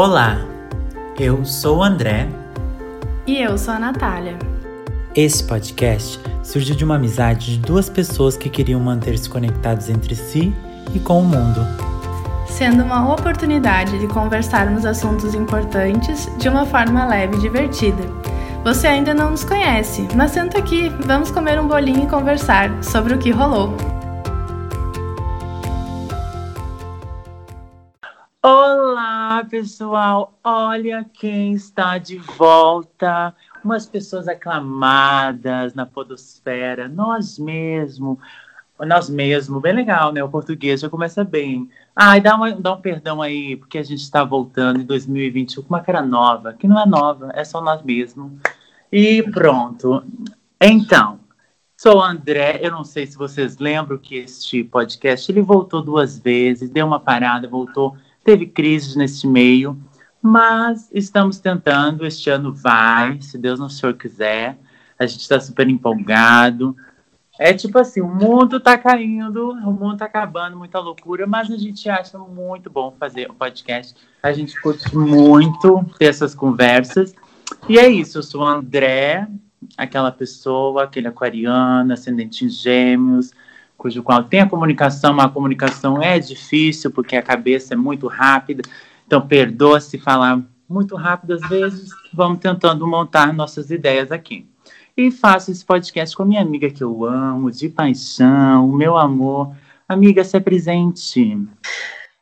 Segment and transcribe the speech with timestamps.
[0.00, 0.38] Olá,
[1.18, 2.28] eu sou o André.
[3.26, 4.38] E eu sou a Natália.
[5.12, 10.54] Esse podcast surgiu de uma amizade de duas pessoas que queriam manter-se conectados entre si
[10.94, 11.66] e com o mundo.
[12.46, 18.04] Sendo uma oportunidade de conversarmos assuntos importantes de uma forma leve e divertida.
[18.62, 23.14] Você ainda não nos conhece, mas senta aqui, vamos comer um bolinho e conversar sobre
[23.14, 23.74] o que rolou.
[29.38, 30.38] Olá, pessoal!
[30.42, 33.32] Olha quem está de volta!
[33.64, 38.18] Umas pessoas aclamadas na podosfera, nós mesmo,
[38.80, 40.24] nós mesmo, bem legal, né?
[40.24, 41.70] O português já começa bem.
[41.94, 45.68] Ai, dá, uma, dá um perdão aí, porque a gente está voltando em 2021 com
[45.72, 48.32] uma cara nova, que não é nova, é só nós mesmos.
[48.90, 50.02] E pronto.
[50.60, 51.20] Então,
[51.76, 56.70] sou André, eu não sei se vocês lembram que este podcast, ele voltou duas vezes,
[56.70, 57.96] deu uma parada, voltou
[58.28, 59.74] teve crises nesse meio,
[60.20, 62.04] mas estamos tentando.
[62.04, 64.58] Este ano vai, se Deus não Senhor quiser.
[64.98, 66.76] A gente está super empolgado.
[67.38, 71.56] É tipo assim, o mundo está caindo, o mundo está acabando, muita loucura, mas a
[71.56, 73.94] gente acha muito bom fazer o podcast.
[74.22, 77.14] A gente curte muito ter essas conversas.
[77.66, 79.26] E é isso, eu sou o André,
[79.74, 83.32] aquela pessoa, aquele aquariano, ascendente em gêmeos,
[83.78, 88.08] cujo qual tem a comunicação, mas a comunicação é difícil porque a cabeça é muito
[88.08, 88.62] rápida.
[89.06, 91.90] Então, perdoa se falar muito rápido às vezes.
[92.12, 94.44] Vamos tentando montar nossas ideias aqui.
[94.96, 99.54] E faço esse podcast com a minha amiga que eu amo, de paixão, meu amor.
[99.88, 101.38] Amiga, se é presente.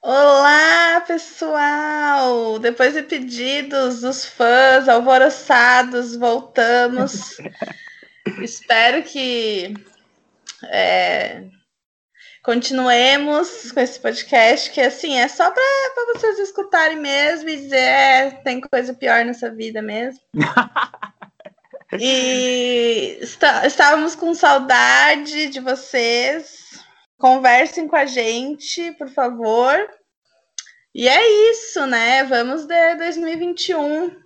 [0.03, 2.59] Olá, pessoal!
[2.61, 7.39] Depois de pedidos dos fãs alvoroçados, voltamos.
[8.43, 9.75] Espero que
[10.65, 11.45] é,
[12.43, 18.31] continuemos com esse podcast, que assim, é só para vocês escutarem mesmo e dizer, é,
[18.31, 20.21] tem coisa pior nessa vida mesmo.
[21.99, 26.67] e está, estávamos com saudade de vocês.
[27.19, 29.88] Conversem com a gente, por favor.
[30.94, 32.25] E é isso, né?
[32.25, 34.25] Vamos de 2021.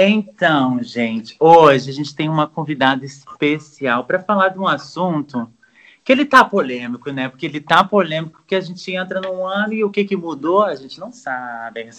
[0.00, 5.50] Então, gente, hoje a gente tem uma convidada especial para falar de um assunto
[6.04, 7.28] que ele tá polêmico, né?
[7.28, 10.62] Porque ele tá polêmico porque a gente entra num ano e o que que mudou
[10.62, 11.90] a gente não sabe.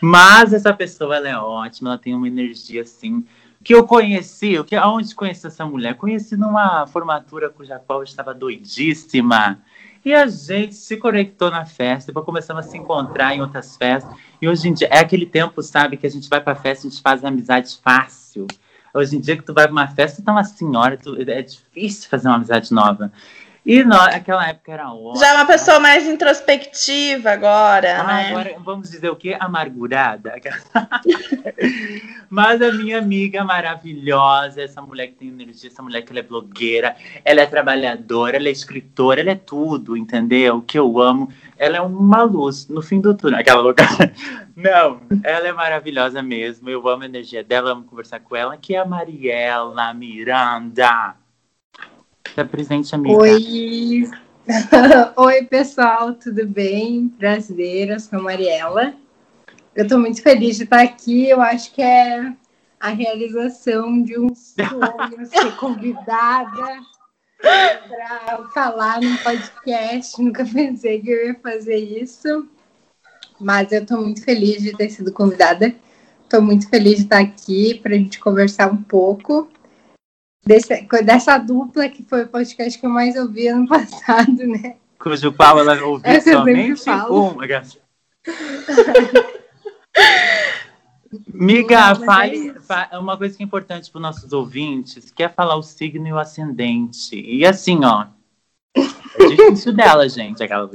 [0.00, 3.26] Mas essa pessoa ela é ótima, ela tem uma energia assim
[3.64, 5.96] que eu conheci, que aonde conheci essa mulher?
[5.96, 9.58] Conheci numa formatura cuja qual eu estava doidíssima.
[10.06, 14.16] E a gente se conectou na festa, depois começamos a se encontrar em outras festas.
[14.40, 16.88] E hoje em dia é aquele tempo, sabe, que a gente vai pra festa e
[16.88, 18.46] a gente faz amizade fácil.
[18.94, 21.42] Hoje em dia que tu vai pra uma festa, tu tá uma senhora, tu, é
[21.42, 23.10] difícil fazer uma amizade nova.
[23.66, 25.18] E naquela época era ótimo.
[25.18, 28.30] Já é uma pessoa mais introspectiva agora, ah, né?
[28.30, 29.36] Agora, vamos dizer o quê?
[29.40, 30.34] Amargurada.
[32.30, 36.22] Mas a minha amiga maravilhosa, essa mulher que tem energia, essa mulher que ela é
[36.22, 36.94] blogueira,
[37.24, 40.58] ela é trabalhadora, ela é escritora, ela é tudo, entendeu?
[40.58, 41.28] O que eu amo.
[41.58, 43.40] Ela é uma luz no fim do túnel.
[43.40, 43.82] Aquela louca.
[44.54, 46.70] Não, ela é maravilhosa mesmo.
[46.70, 51.16] Eu amo a energia dela, amo conversar com ela, que é a Mariela Miranda.
[52.36, 53.16] Está presente, amiga.
[53.16, 54.10] Oi.
[55.16, 57.08] Oi, pessoal, tudo bem?
[57.18, 58.92] Prazer, eu sou a Mariela.
[59.74, 61.30] Eu estou muito feliz de estar aqui.
[61.30, 62.30] Eu acho que é
[62.78, 66.78] a realização de um sonho ser convidada
[67.40, 70.22] para falar no podcast.
[70.22, 72.46] Nunca pensei que eu ia fazer isso,
[73.40, 75.74] mas eu estou muito feliz de ter sido convidada.
[76.22, 79.48] Estou muito feliz de estar aqui para a gente conversar um pouco
[80.46, 84.76] desse, dessa dupla que foi o podcast que eu mais ouvi ano passado, né?
[84.98, 87.36] Cujo qual ela ouviu Essa somente um.
[91.32, 92.54] Miga, Não, fale
[92.90, 96.06] é uma coisa que é importante para os nossos ouvintes, que é falar o signo
[96.06, 97.14] e o ascendente.
[97.14, 98.06] E assim, ó,
[98.74, 100.68] é difícil dela, gente, aquela.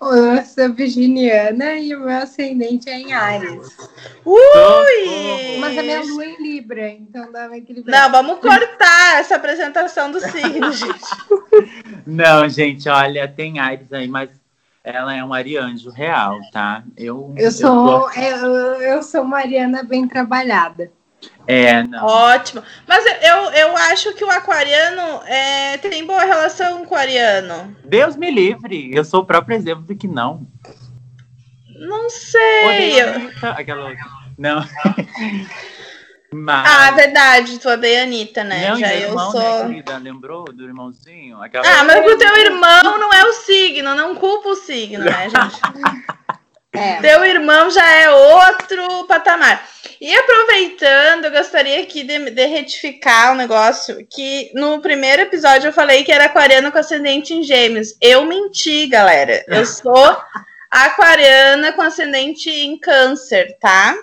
[0.00, 3.76] Eu sou virginiana e o meu ascendente é em Ares.
[4.24, 5.58] Ui!
[5.58, 8.02] Mas a minha lua é em Libra, então dá uma equilibrada.
[8.02, 12.04] Não, vamos cortar essa apresentação do signo, gente.
[12.06, 14.30] Não, gente, olha, tem Ares aí, mas
[14.84, 16.84] ela é um arianjo real, tá?
[16.96, 20.92] Eu, eu sou eu, eu, eu sou Mariana bem trabalhada.
[21.46, 22.04] É, não.
[22.04, 22.62] Ótimo.
[22.86, 27.76] Mas eu, eu acho que o aquariano é, tem boa relação com o ariano.
[27.84, 28.90] Deus me livre.
[28.92, 30.46] Eu sou o próprio exemplo de que não.
[31.78, 33.00] Não sei.
[33.42, 33.92] Aquela
[34.36, 34.64] Não.
[36.32, 36.68] Mas...
[36.68, 38.68] Ah, verdade, tu odeia a Anitta, né?
[38.68, 39.68] Não, Já eu irmão, sou.
[39.68, 41.40] Né, Lembrou do irmãozinho?
[41.40, 41.64] Aquela...
[41.66, 45.60] Ah, mas pro teu irmão não é o signo, não culpa o signo, né, gente?
[46.76, 47.00] É.
[47.00, 49.66] Teu irmão já é outro patamar.
[50.00, 55.72] E aproveitando, eu gostaria aqui de, de retificar um negócio que no primeiro episódio eu
[55.72, 57.96] falei que era aquariano com ascendente em gêmeos.
[58.00, 59.42] Eu menti, galera.
[59.48, 60.16] Eu sou
[60.70, 63.96] aquariana com ascendente em câncer, tá?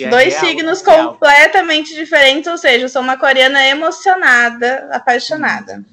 [0.00, 5.84] É Dois real, signos é completamente diferentes, ou seja, eu sou uma aquariana emocionada, apaixonada.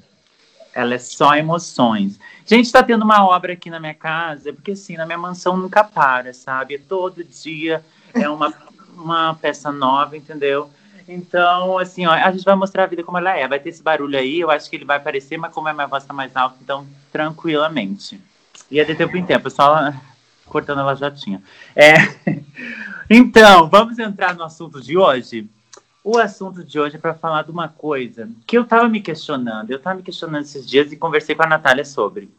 [0.72, 2.18] Ela é só emoções.
[2.50, 5.84] Gente, tá tendo uma obra aqui na minha casa, porque assim, na minha mansão nunca
[5.84, 6.78] para, sabe?
[6.78, 7.80] Todo dia
[8.12, 8.52] é uma,
[8.92, 10.68] uma peça nova, entendeu?
[11.06, 13.46] Então, assim, ó, a gente vai mostrar a vida como ela é.
[13.46, 15.86] Vai ter esse barulho aí, eu acho que ele vai aparecer, mas como a minha
[15.86, 18.20] voz tá mais alta, então, tranquilamente.
[18.68, 19.94] E é de tempo em tempo, só
[20.46, 21.40] cortando ela já tinha.
[21.76, 21.94] É...
[23.08, 25.48] Então, vamos entrar no assunto de hoje.
[26.02, 29.70] O assunto de hoje é para falar de uma coisa que eu estava me questionando.
[29.70, 32.30] Eu estava me questionando esses dias e conversei com a Natália sobre,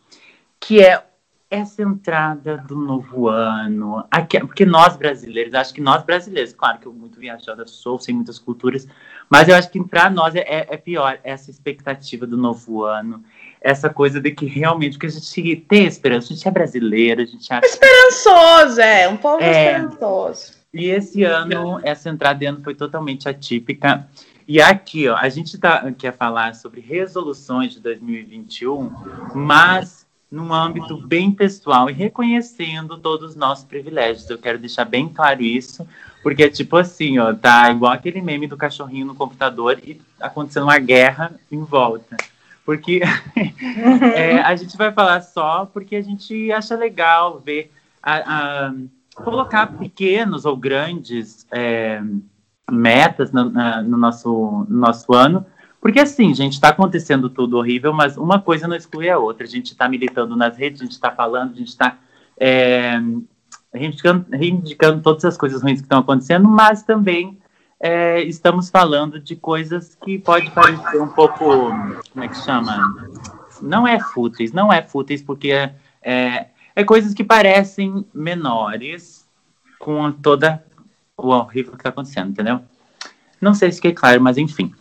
[0.62, 1.04] que é
[1.50, 4.06] essa entrada do novo ano.
[4.10, 8.16] Aqui, porque nós brasileiros, acho que nós brasileiros, claro que eu muito viajada sou, sem
[8.16, 8.88] muitas culturas,
[9.30, 13.22] mas eu acho que para nós é, é pior essa expectativa do novo ano
[13.62, 17.26] essa coisa de que realmente, porque a gente tem esperança, a gente é brasileiro, a
[17.26, 17.66] gente acha...
[17.66, 20.54] Esperançoso, é, um povo é, esperançoso.
[20.74, 24.08] E esse ano, essa entrada de ano foi totalmente atípica.
[24.48, 28.90] E aqui, ó, a gente tá, quer falar sobre resoluções de 2021,
[29.36, 34.30] mas num âmbito bem pessoal e reconhecendo todos os nossos privilégios.
[34.30, 35.86] Eu quero deixar bem claro isso,
[36.24, 40.64] porque é tipo assim, ó, tá igual aquele meme do cachorrinho no computador e acontecendo
[40.64, 42.16] uma guerra em volta
[42.66, 43.02] porque
[44.16, 48.74] é, a gente vai falar só porque a gente acha legal ver a, a
[49.16, 52.02] colocar pequenos ou grandes é,
[52.70, 55.46] metas no, na, no, nosso, no nosso ano.
[55.82, 59.46] Porque assim, gente, está acontecendo tudo horrível, mas uma coisa não exclui a outra.
[59.46, 61.98] A gente está militando nas redes, a gente está falando, a gente está
[62.38, 63.02] é,
[63.74, 67.40] reivindicando, reivindicando todas as coisas ruins que estão acontecendo, mas também
[67.80, 71.70] é, estamos falando de coisas que pode parecer um pouco,
[72.14, 72.78] como é que chama?
[73.60, 75.74] Não é fúteis, não é fúteis, porque é,
[76.04, 79.28] é, é coisas que parecem menores
[79.80, 80.64] com toda
[81.18, 82.62] o horrível que está acontecendo, entendeu?
[83.42, 84.72] Não sei se fiquei claro, mas enfim.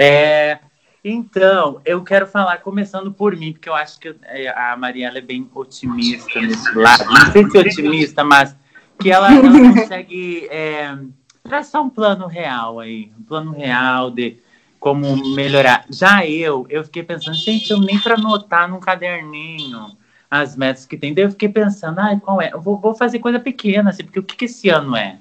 [0.00, 0.58] É,
[1.04, 5.22] então, eu quero falar, começando por mim, porque eu acho que é, a Mariela é
[5.22, 7.04] bem otimista nesse lado.
[7.04, 8.56] Não sei se é otimista, mas
[8.98, 10.96] que ela, ela consegue é,
[11.42, 14.38] traçar um plano real aí, um plano real de
[14.78, 15.84] como melhorar.
[15.90, 19.96] Já eu, eu fiquei pensando, gente, eu nem para anotar num caderninho
[20.30, 21.12] as metas que tem.
[21.12, 22.50] Daí eu fiquei pensando, ai, qual é?
[22.52, 25.18] Eu vou, vou fazer coisa pequena, assim, porque o que, que esse ano é?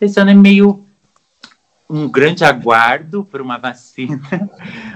[0.00, 0.84] Esse ano é meio
[1.90, 4.20] um grande aguardo por uma vacina,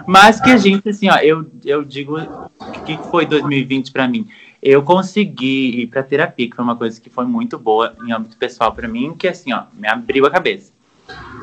[0.07, 4.29] mas que a gente, assim, ó, eu, eu digo, o que foi 2020 para mim?
[4.63, 8.37] Eu consegui ir para terapia, que foi uma coisa que foi muito boa em âmbito
[8.37, 10.73] pessoal para mim, que assim, ó, me abriu a cabeça.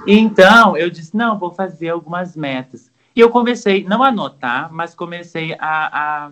[0.07, 2.89] Então, eu disse, não, vou fazer algumas metas.
[3.13, 6.31] E eu comecei, não a anotar, mas comecei a, a,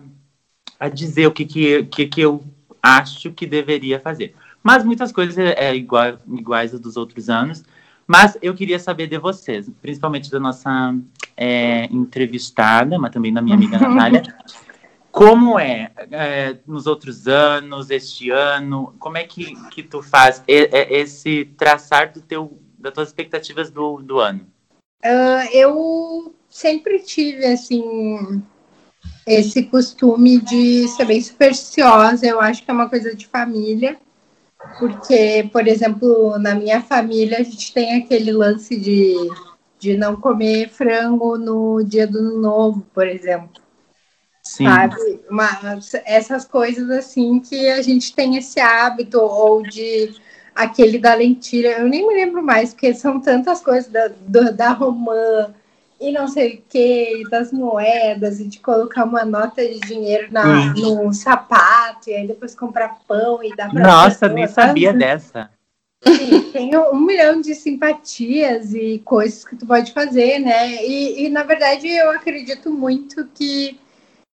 [0.80, 2.42] a dizer o que, que, que, que eu
[2.82, 4.34] acho que deveria fazer.
[4.62, 7.62] Mas muitas coisas é, é igual, iguais às dos outros anos.
[8.10, 10.92] Mas eu queria saber de vocês, principalmente da nossa
[11.36, 14.20] é, entrevistada, mas também da minha amiga Natália.
[15.12, 21.44] Como é, é, nos outros anos, este ano, como é que, que tu faz esse
[21.56, 24.44] traçar do teu das tuas expectativas do, do ano?
[25.04, 28.42] Uh, eu sempre tive, assim,
[29.24, 32.26] esse costume de ser bem supersticiosa.
[32.26, 34.00] Eu acho que é uma coisa de família.
[34.78, 39.14] Porque, por exemplo, na minha família, a gente tem aquele lance de,
[39.78, 43.62] de não comer frango no dia do novo, por exemplo.
[44.42, 44.64] Sim.
[44.64, 45.20] Sabe?
[45.30, 50.14] Mas essas coisas assim que a gente tem esse hábito, ou de
[50.54, 54.72] aquele da lentilha, eu nem me lembro mais, porque são tantas coisas da, do, da
[54.72, 55.54] romã
[56.00, 60.72] e não sei o que, das moedas, e de colocar uma nota de dinheiro na,
[60.72, 65.50] no sapato, e aí depois comprar pão e dar pra Nossa, pessoa, nem sabia dessa.
[66.02, 70.82] Sim, tem um milhão de simpatias e coisas que tu pode fazer, né?
[70.82, 73.78] E, e na verdade eu acredito muito que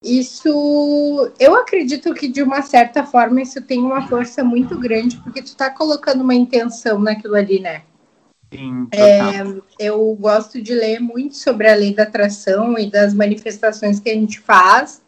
[0.00, 5.42] isso eu acredito que de uma certa forma isso tem uma força muito grande porque
[5.42, 7.82] tu tá colocando uma intenção naquilo ali, né?
[8.56, 9.42] Sim, é,
[9.78, 14.14] eu gosto de ler muito sobre a lei da atração e das manifestações que a
[14.14, 15.02] gente faz,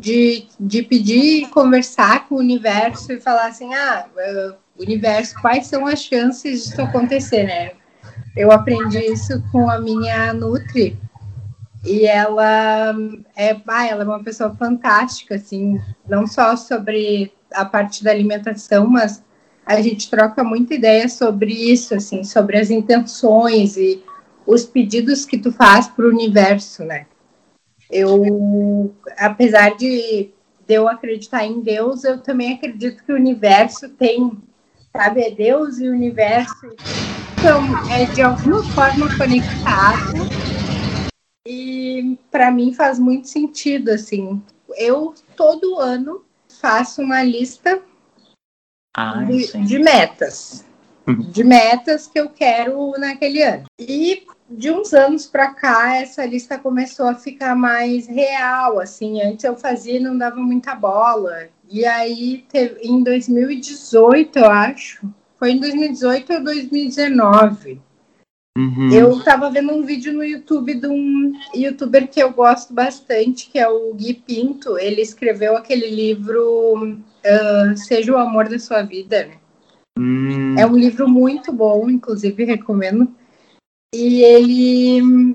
[0.00, 5.86] de, de pedir conversar com o universo e falar assim, ah, uh, universo, quais são
[5.86, 7.72] as chances disso acontecer, né?
[8.36, 10.98] Eu aprendi isso com a minha Nutri,
[11.84, 12.94] e ela
[13.36, 18.86] é, ah, ela é uma pessoa fantástica, assim, não só sobre a parte da alimentação,
[18.86, 19.22] mas
[19.64, 24.02] a gente troca muita ideia sobre isso, assim, sobre as intenções e
[24.46, 27.06] os pedidos que tu faz para o universo, né?
[27.90, 30.30] Eu, apesar de,
[30.66, 34.32] de eu acreditar em Deus, eu também acredito que o universo tem,
[34.94, 36.66] sabe, é Deus e o universo
[37.44, 40.14] então, é de alguma forma conectado
[41.46, 44.42] e para mim faz muito sentido, assim.
[44.78, 47.82] Eu todo ano faço uma lista
[48.94, 50.64] Ai, de, de metas.
[51.06, 51.30] Uhum.
[51.30, 53.64] De metas que eu quero naquele ano.
[53.78, 59.20] E de uns anos para cá, essa lista começou a ficar mais real, assim.
[59.20, 61.48] Antes eu fazia e não dava muita bola.
[61.70, 65.08] E aí, teve, em 2018, eu acho,
[65.38, 67.80] foi em 2018 ou 2019,
[68.56, 68.88] Uhum.
[68.92, 73.58] eu tava vendo um vídeo no YouTube de um youtuber que eu gosto bastante, que
[73.58, 74.78] é o Gui Pinto.
[74.78, 79.30] Ele escreveu aquele livro ah, Seja o Amor da Sua Vida?
[79.98, 83.14] Hum, É um livro muito bom, inclusive recomendo.
[83.94, 85.34] E ele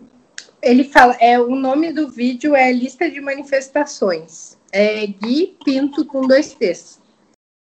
[0.62, 4.58] ele fala, é o nome do vídeo é Lista de Manifestações.
[4.72, 7.00] É Gui Pinto com dois T's.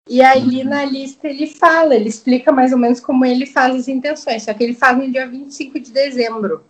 [0.09, 3.89] E aí na lista ele fala, ele explica mais ou menos como ele faz as
[3.89, 6.65] intenções, só que ele faz no dia 25 de dezembro,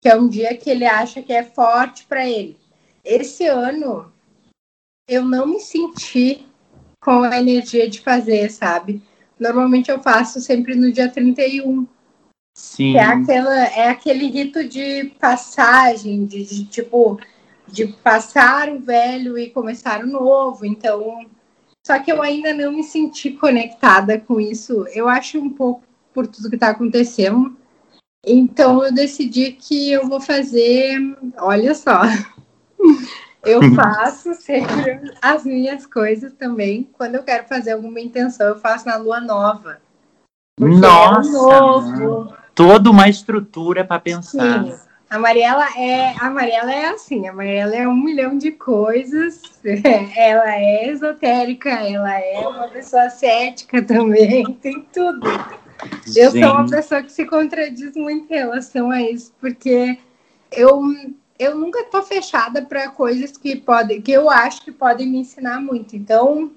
[0.00, 2.56] que é um dia que ele acha que é forte para ele.
[3.04, 4.12] Esse ano
[5.08, 6.46] eu não me senti
[7.02, 9.02] com a energia de fazer, sabe?
[9.38, 11.86] Normalmente eu faço sempre no dia 31,
[12.54, 12.92] sim.
[12.92, 17.18] que é, aquela, é aquele rito de passagem, de, de, tipo,
[17.66, 20.64] de passar o velho e começar o novo.
[20.64, 21.26] Então,
[21.84, 24.86] só que eu ainda não me senti conectada com isso.
[24.94, 25.82] Eu acho um pouco
[26.14, 27.56] por tudo que está acontecendo.
[28.24, 31.00] Então, eu decidi que eu vou fazer.
[31.38, 32.02] Olha só.
[33.44, 36.88] Eu faço sempre as minhas coisas também.
[36.92, 39.78] Quando eu quero fazer alguma intenção, eu faço na lua nova.
[40.60, 42.34] Nossa, é novo.
[42.54, 44.64] Toda uma estrutura para pensar.
[44.64, 44.74] Sim.
[45.12, 49.42] A Mariela é, a Mariela é assim, a Mariela é um milhão de coisas.
[50.16, 55.28] Ela é esotérica, ela é uma pessoa cética também, tem tudo.
[56.16, 59.98] Eu sou uma pessoa que se contradiz muito em relação a isso, porque
[60.50, 60.80] eu,
[61.38, 65.60] eu nunca tô fechada para coisas que podem, que eu acho que podem me ensinar
[65.60, 65.96] muito.
[65.96, 66.52] Então,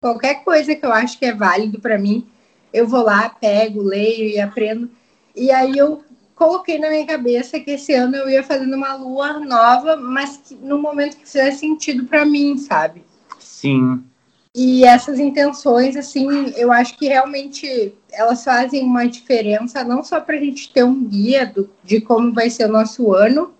[0.00, 2.26] qualquer coisa que eu acho que é válido para mim,
[2.72, 4.90] eu vou lá, pego, leio e aprendo.
[5.34, 9.38] E aí eu coloquei na minha cabeça que esse ano eu ia fazendo uma lua
[9.40, 13.04] nova, mas que, no momento que fizesse sentido para mim, sabe?
[13.38, 14.04] Sim.
[14.54, 20.36] E essas intenções, assim, eu acho que realmente elas fazem uma diferença, não só para
[20.36, 23.52] a gente ter um guia do, de como vai ser o nosso ano,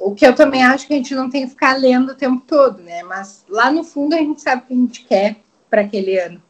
[0.00, 2.42] o que eu também acho que a gente não tem que ficar lendo o tempo
[2.46, 3.02] todo, né?
[3.02, 5.36] Mas lá no fundo a gente sabe o que a gente quer
[5.70, 6.42] para aquele ano.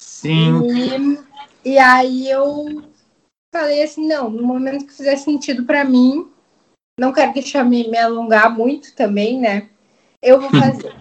[0.00, 0.62] Sim.
[1.64, 2.84] E, e aí eu
[3.52, 6.30] falei assim, não, no momento que fizer sentido para mim,
[6.98, 9.68] não quero deixar me, me alongar muito também, né?
[10.22, 10.94] Eu vou fazer.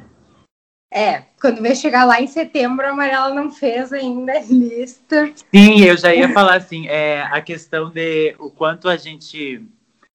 [0.92, 5.32] é, quando vai chegar lá em setembro, a Amarela não fez ainda a lista.
[5.54, 9.64] Sim, eu já ia falar assim, é, a questão de o quanto a gente,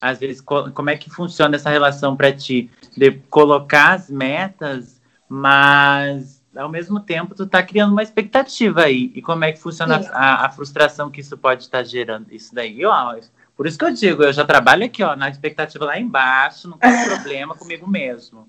[0.03, 5.01] às vezes, co- como é que funciona essa relação para ti, de colocar as metas,
[5.29, 10.05] mas ao mesmo tempo tu tá criando uma expectativa aí, e como é que funciona
[10.13, 13.15] a, a frustração que isso pode estar gerando, isso daí, ó,
[13.57, 16.79] por isso que eu digo, eu já trabalho aqui, ó, na expectativa lá embaixo, não
[16.79, 18.49] tem problema comigo mesmo.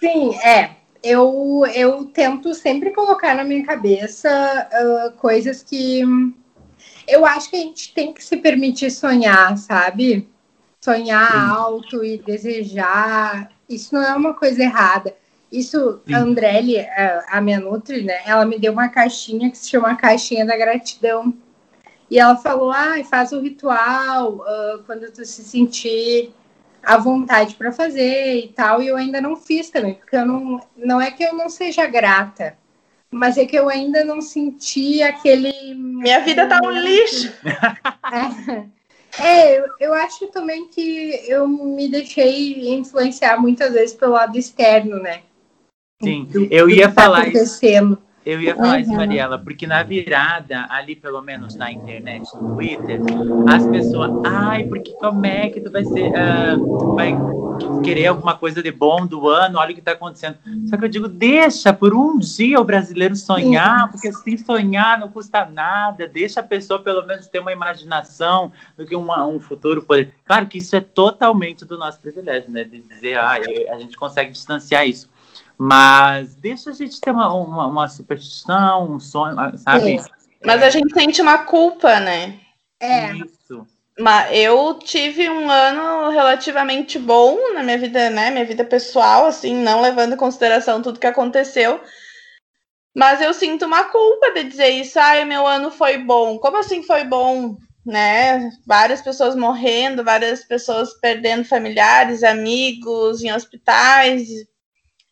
[0.00, 0.70] Sim, é.
[1.02, 6.02] Eu, eu tento sempre colocar na minha cabeça ah, coisas que
[7.06, 10.28] eu acho que a gente tem que se permitir sonhar, sabe?
[10.80, 11.38] Sonhar Sim.
[11.38, 13.50] alto e desejar.
[13.68, 15.14] Isso não é uma coisa errada.
[15.50, 16.14] Isso, Sim.
[16.14, 18.20] a Andrelli, a, a minha Nutri, né?
[18.26, 21.32] Ela me deu uma caixinha que se chama Caixinha da Gratidão.
[22.10, 26.32] E ela falou: ah, faz o ritual ah, quando tu se sentir
[26.82, 28.82] à vontade para fazer e tal.
[28.82, 31.86] E eu ainda não fiz também, porque eu não, não é que eu não seja
[31.86, 32.56] grata,
[33.10, 35.52] mas é que eu ainda não senti aquele.
[35.74, 37.32] Minha vida tá um lixo.
[39.18, 44.98] É, eu, eu acho também que eu me deixei influenciar muitas vezes pelo lado externo,
[44.98, 45.22] né?
[46.02, 47.58] Sim, Do- eu do ia que tá falar isso.
[48.26, 48.96] Eu ia falar isso, Uhum.
[48.96, 53.00] Mariela, porque na virada, ali pelo menos na internet, no Twitter,
[53.46, 56.56] as pessoas, ai, porque como é que tu vai ser, ah,
[56.96, 57.16] vai
[57.84, 60.36] querer alguma coisa de bom do ano, olha o que tá acontecendo.
[60.68, 65.08] Só que eu digo, deixa por um dia o brasileiro sonhar, porque assim sonhar não
[65.08, 69.82] custa nada, deixa a pessoa pelo menos ter uma imaginação do que uma- um futuro
[69.82, 70.12] poder.
[70.24, 72.64] Claro que isso é totalmente do nosso privilégio, né?
[72.64, 73.38] De dizer, ah,
[73.70, 75.08] a gente consegue distanciar isso.
[75.58, 79.98] Mas deixa a gente ter uma, uma, uma superstição, um sonho, sabe?
[79.98, 80.04] Sim.
[80.44, 82.38] Mas a gente sente uma culpa, né?
[82.78, 83.12] É.
[83.12, 83.66] Isso.
[83.98, 88.30] Mas eu tive um ano relativamente bom na minha vida, né?
[88.30, 91.80] Minha vida pessoal, assim, não levando em consideração tudo que aconteceu.
[92.94, 94.98] Mas eu sinto uma culpa de dizer isso.
[94.98, 96.38] Ai, meu ano foi bom.
[96.38, 97.56] Como assim foi bom?
[97.84, 98.50] Né?
[98.66, 104.28] Várias pessoas morrendo, várias pessoas perdendo familiares, amigos em hospitais.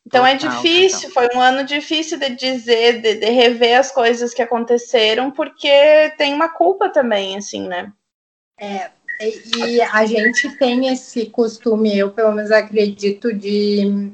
[0.06, 4.34] Então é Total, difícil, foi um ano difícil de dizer, de, de rever as coisas
[4.34, 7.90] que aconteceram, porque tem uma culpa também, assim, né?
[8.60, 8.90] É,
[9.56, 14.12] e a gente tem esse costume, eu pelo menos acredito, de,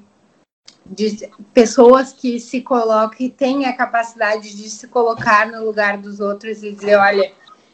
[0.87, 6.21] de pessoas que se colocam e têm a capacidade de se colocar no lugar dos
[6.21, 7.33] outros e dizer, olha,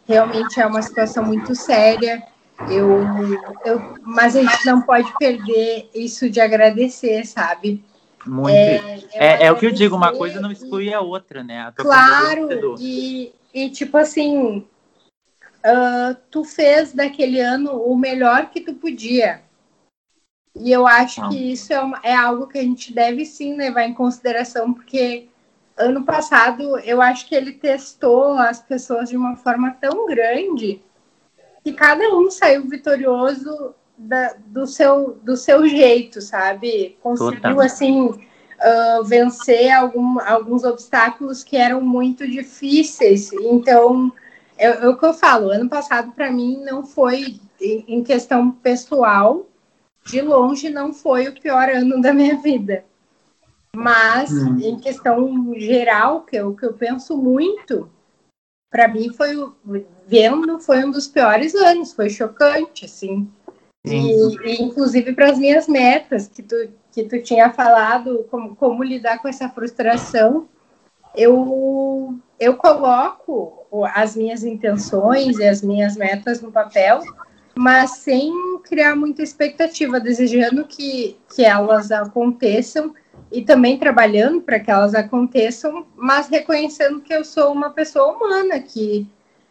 [0.09, 2.23] realmente é uma situação muito séria,
[2.71, 3.01] eu,
[3.65, 7.85] eu, mas a gente não pode perder isso de agradecer, sabe?
[8.27, 8.55] Muito.
[8.55, 11.61] É, é, é o que eu digo, uma coisa não exclui a outra, né?
[11.61, 14.67] A claro, e, e tipo assim,
[15.67, 19.43] uh, tu fez daquele ano o melhor que tu podia.
[20.55, 21.29] E eu acho ah.
[21.29, 25.29] que isso é, uma, é algo que a gente deve sim levar em consideração, porque
[25.77, 30.81] ano passado eu acho que ele testou as pessoas de uma forma tão grande
[31.63, 36.97] que cada um saiu vitorioso da, do, seu, do seu jeito, sabe?
[37.03, 37.61] Conseguiu, Total.
[37.61, 43.33] assim, uh, vencer algum, alguns obstáculos que eram muito difíceis.
[43.33, 44.13] Então,
[44.59, 49.47] é, é o que eu falo, ano passado para mim não foi, em questão pessoal,
[50.05, 52.85] de longe não foi o pior ano da minha vida.
[53.75, 54.59] Mas, hum.
[54.59, 57.91] em questão geral, que é o que eu penso muito,
[58.71, 59.35] para mim foi
[60.07, 63.29] vendo foi um dos piores anos, foi chocante, assim.
[63.87, 66.57] E, e, inclusive para as minhas metas que tu
[66.91, 70.49] que tu tinha falado como, como lidar com essa frustração,
[71.15, 77.03] eu eu coloco as minhas intenções e as minhas metas no papel,
[77.55, 78.33] mas sem
[78.65, 82.95] criar muita expectativa, desejando que, que elas aconteçam
[83.31, 88.61] e também trabalhando para que elas aconteçam, mas reconhecendo que eu sou uma pessoa humana,
[88.61, 89.07] que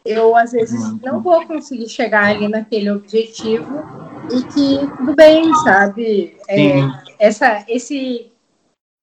[0.06, 1.00] eu às vezes uhum.
[1.04, 3.84] não vou conseguir chegar ali naquele objetivo
[4.32, 6.38] e que tudo bem, sabe?
[6.48, 6.80] É,
[7.20, 8.32] essa, esse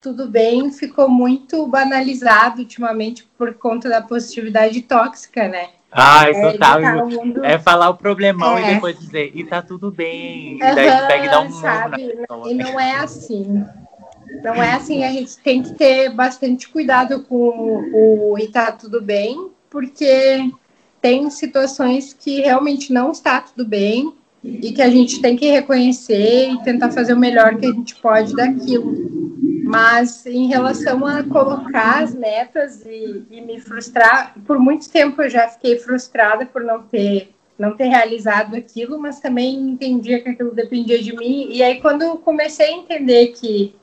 [0.01, 5.71] tudo bem ficou muito banalizado ultimamente por conta da positividade tóxica, né?
[5.91, 6.81] Ai, é, total.
[6.81, 7.45] Tá mundo...
[7.45, 8.63] É falar o problemão é.
[8.63, 10.57] e depois dizer, e tá tudo bem.
[10.57, 12.15] E daí pega e dá um sabe?
[12.47, 13.65] E não é assim.
[14.43, 18.73] Não é assim, a gente tem que ter bastante cuidado com o, o e tá
[18.73, 20.51] tudo bem, porque
[21.03, 26.51] tem situações que realmente não está tudo bem e que a gente tem que reconhecer
[26.51, 29.13] e tentar fazer o melhor que a gente pode daquilo.
[29.65, 35.29] Mas em relação a colocar as metas e, e me frustrar, por muito tempo eu
[35.29, 40.53] já fiquei frustrada por não ter não ter realizado aquilo, mas também entendia que aquilo
[40.53, 41.49] dependia de mim.
[41.51, 43.75] E aí quando eu comecei a entender que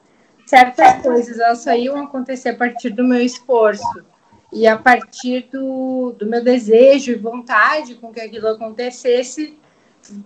[0.46, 4.04] certas coisas elas só iam acontecer a partir do meu esforço
[4.52, 9.58] e a partir do, do meu desejo e vontade com que aquilo acontecesse,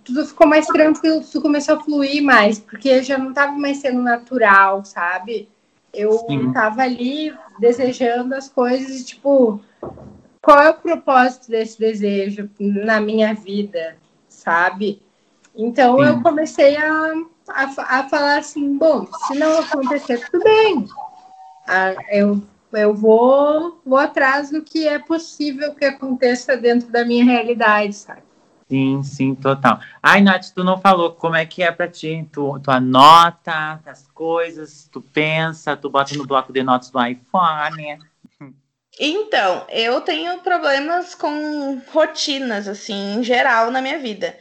[0.03, 4.01] tudo ficou mais tranquilo, tudo começou a fluir mais, porque já não estava mais sendo
[4.01, 5.49] natural, sabe?
[5.93, 9.59] Eu estava ali desejando as coisas e, tipo,
[10.41, 15.01] qual é o propósito desse desejo na minha vida, sabe?
[15.55, 16.05] Então Sim.
[16.05, 17.13] eu comecei a,
[17.49, 20.87] a, a falar assim, bom, se não acontecer, tudo bem.
[21.67, 22.41] Ah, eu
[22.73, 28.23] eu vou, vou atrás do que é possível que aconteça dentro da minha realidade, sabe?
[28.69, 29.79] Sim, sim, total.
[30.01, 32.27] Ai, Nath, tu não falou como é que é pra ti?
[32.31, 37.99] Tu, tu anota as coisas, tu pensa, tu bota no bloco de notas do iPhone.
[38.99, 44.37] Então, eu tenho problemas com rotinas, assim, em geral na minha vida.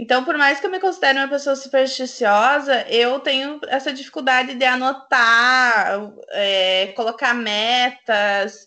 [0.00, 4.64] Então, por mais que eu me considere uma pessoa supersticiosa, eu tenho essa dificuldade de
[4.64, 8.66] anotar, é, colocar metas.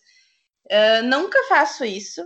[0.66, 2.24] Uh, nunca faço isso,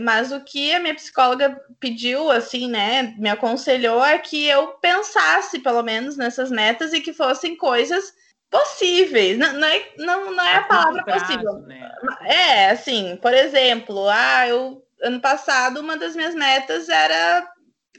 [0.00, 5.58] mas o que a minha psicóloga pediu, assim, né, me aconselhou é que eu pensasse,
[5.58, 8.14] pelo menos, nessas metas e que fossem coisas
[8.50, 9.36] possíveis.
[9.36, 11.58] Não, não é, não, não é a, a palavra prazo, possível.
[11.66, 11.92] Né?
[12.22, 17.46] É, assim, por exemplo, ah, eu ano passado uma das minhas metas era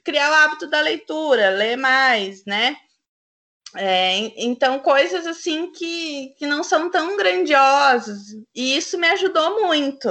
[0.04, 2.76] criar o hábito da leitura, ler mais, né?
[3.76, 8.20] É, então, coisas assim que, que não são tão grandiosas.
[8.56, 10.10] E isso me ajudou muito.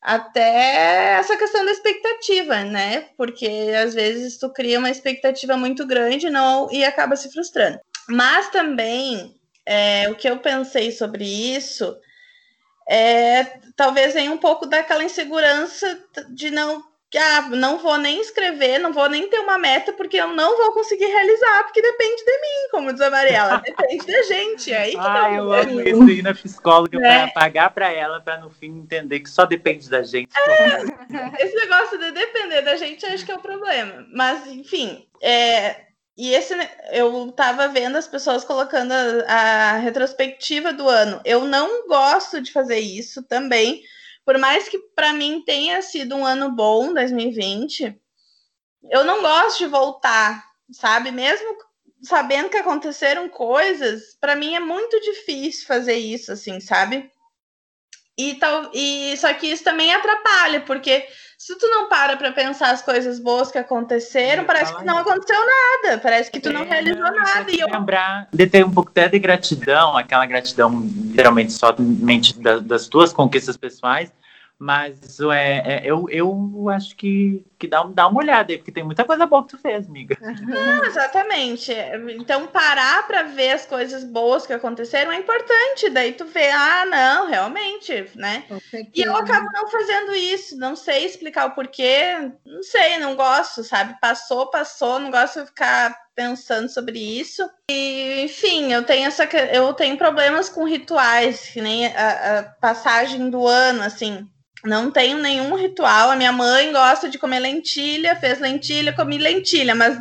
[0.00, 3.10] Até essa questão da expectativa, né?
[3.16, 3.48] Porque
[3.82, 7.78] às vezes tu cria uma expectativa muito grande não, e acaba se frustrando.
[8.08, 9.34] Mas também
[9.66, 11.96] é, o que eu pensei sobre isso
[12.88, 15.98] é talvez venha um pouco daquela insegurança
[16.32, 16.84] de não
[17.18, 20.72] ah, não vou nem escrever, não vou nem ter uma meta, porque eu não vou
[20.72, 24.72] conseguir realizar, porque depende de mim, como diz a Mariela, depende da gente.
[24.72, 27.00] É aí que ah, tá eu amo isso, ir na psicóloga é.
[27.00, 30.30] para pagar para ela, para no fim entender que só depende da gente.
[30.38, 34.06] É, esse negócio de depender da gente, acho que é o problema.
[34.12, 36.54] Mas, enfim, é, e esse
[36.92, 41.20] eu tava vendo as pessoas colocando a, a, retrospectiva do ano.
[41.24, 43.82] Eu não gosto de fazer isso também,
[44.26, 47.96] por mais que para mim tenha sido um ano bom, 2020.
[48.90, 51.12] Eu não gosto de voltar, sabe?
[51.12, 51.56] Mesmo
[52.02, 57.08] sabendo que aconteceram coisas, para mim é muito difícil fazer isso, assim, sabe?
[58.18, 61.06] E, tal, e só que isso também atrapalha, porque
[61.38, 65.38] se tu não para para pensar as coisas boas que aconteceram, parece que não aconteceu
[65.38, 67.50] nada, parece que tu não é, realizou nada.
[67.50, 67.68] E eu...
[67.68, 73.56] lembrar de ter um pouco até de gratidão, aquela gratidão literalmente somente das tuas conquistas
[73.56, 74.10] pessoais,
[74.58, 78.84] mas é, é, eu, eu acho que, que dá, dá uma olhada aí, porque tem
[78.84, 80.16] muita coisa boa que tu fez, amiga.
[80.20, 81.72] Não, exatamente.
[82.18, 85.88] Então, parar para ver as coisas boas que aconteceram é importante.
[85.88, 88.44] Daí tu vê, ah, não, realmente, né?
[88.94, 93.64] E eu acabo não fazendo isso, não sei explicar o porquê, não sei, não gosto,
[93.64, 93.96] sabe?
[94.00, 97.48] Passou, passou, não gosto de ficar pensando sobre isso.
[97.70, 103.30] E, enfim, eu tenho essa eu tenho problemas com rituais, que nem a, a passagem
[103.30, 104.28] do ano, assim
[104.64, 106.10] não tenho nenhum ritual.
[106.10, 109.98] A minha mãe gosta de comer lentilha, fez lentilha, comi lentilha, mas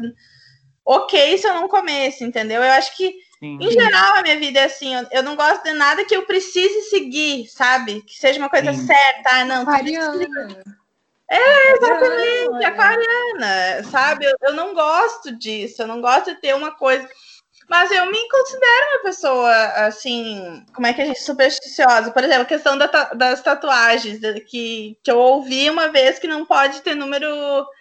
[0.86, 2.64] ok se eu não comesse, entendeu?
[2.64, 3.58] Eu acho que, Sim.
[3.60, 4.94] em geral, a minha vida é assim.
[4.94, 8.02] Eu, eu, não gosto de nada que eu precise seguir, sabe?
[8.02, 8.86] Que seja uma coisa Sim.
[8.86, 9.30] certa.
[9.30, 9.62] Ah, não.
[9.64, 10.28] Aquariana.
[11.28, 14.26] É, exatamente, aquariana, sabe?
[14.26, 15.82] Eu, eu não gosto disso.
[15.82, 17.08] Eu não gosto de ter uma coisa.
[17.68, 22.12] Mas eu me considero uma pessoa, assim, como é que a gente supersticiosa?
[22.12, 26.46] Por exemplo, a questão da, das tatuagens, que, que eu ouvi uma vez que não
[26.46, 27.28] pode ter número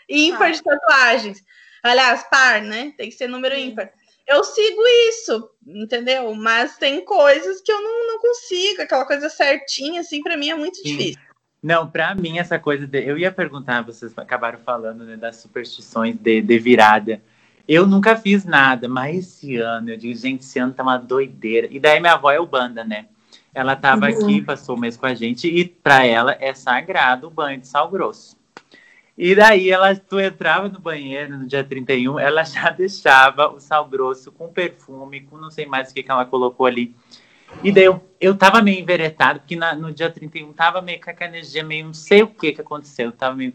[0.08, 0.52] ímpar ah.
[0.52, 1.44] de tatuagens.
[1.82, 2.94] Aliás, par, né?
[2.96, 3.68] Tem que ser número Sim.
[3.68, 3.90] ímpar.
[4.26, 6.34] Eu sigo isso, entendeu?
[6.34, 10.54] Mas tem coisas que eu não, não consigo, aquela coisa certinha, assim, para mim é
[10.54, 10.96] muito Sim.
[10.96, 11.20] difícil.
[11.62, 16.16] Não, para mim essa coisa de, eu ia perguntar, vocês acabaram falando né, das superstições
[16.16, 17.22] de, de virada.
[17.66, 21.66] Eu nunca fiz nada, mas esse ano, eu digo, gente, esse ano tá uma doideira.
[21.70, 23.06] E daí minha avó é o banda, né?
[23.54, 24.12] Ela tava uhum.
[24.12, 27.66] aqui, passou o mês com a gente, e para ela é sagrado o banho de
[27.66, 28.36] sal grosso.
[29.16, 33.88] E daí ela, tu entrava no banheiro no dia 31, ela já deixava o sal
[33.88, 36.94] grosso com perfume, com não sei mais o que, que ela colocou ali.
[37.62, 41.10] E daí eu, eu tava meio enveretado, porque na, no dia 31 tava meio com
[41.10, 43.54] a energia, meio não sei o que que aconteceu, tava meio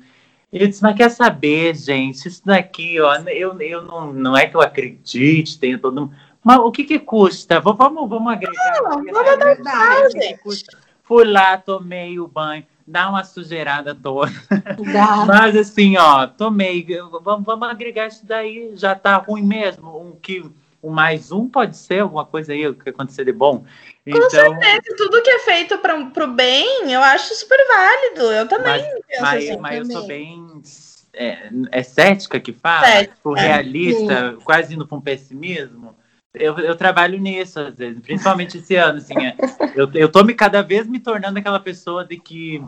[0.52, 4.56] eu disse, mas quer saber, gente, isso daqui, ó, eu, eu não, não é que
[4.56, 6.14] eu acredite, tenho todo mundo.
[6.44, 7.60] Mas o que que custa?
[7.60, 8.82] Vamos, vamos agregar.
[8.82, 9.56] Não, vamos né?
[9.64, 10.66] dar gente.
[11.04, 14.32] Fui lá, tomei o banho, dá uma sujeirada toda.
[14.94, 15.26] Dá.
[15.28, 16.86] Mas assim, ó, tomei,
[17.22, 20.44] vamos, vamos agregar isso daí, já tá ruim mesmo, um que
[20.82, 23.66] o mais um pode ser alguma coisa aí que acontecer de bom.
[24.06, 24.22] Então...
[24.22, 28.32] Com certeza, tudo que é feito para o bem, eu acho super válido.
[28.32, 29.58] Eu também mas, mas, assim.
[29.58, 29.94] Mas também.
[29.94, 30.62] eu sou bem
[31.14, 35.96] é, é cética que fala, cética, tipo, realista, quase indo para um pessimismo.
[36.34, 39.36] Eu, eu trabalho nisso, às vezes, principalmente esse ano, assim, é,
[39.76, 42.64] eu, eu tô me cada vez me tornando aquela pessoa de que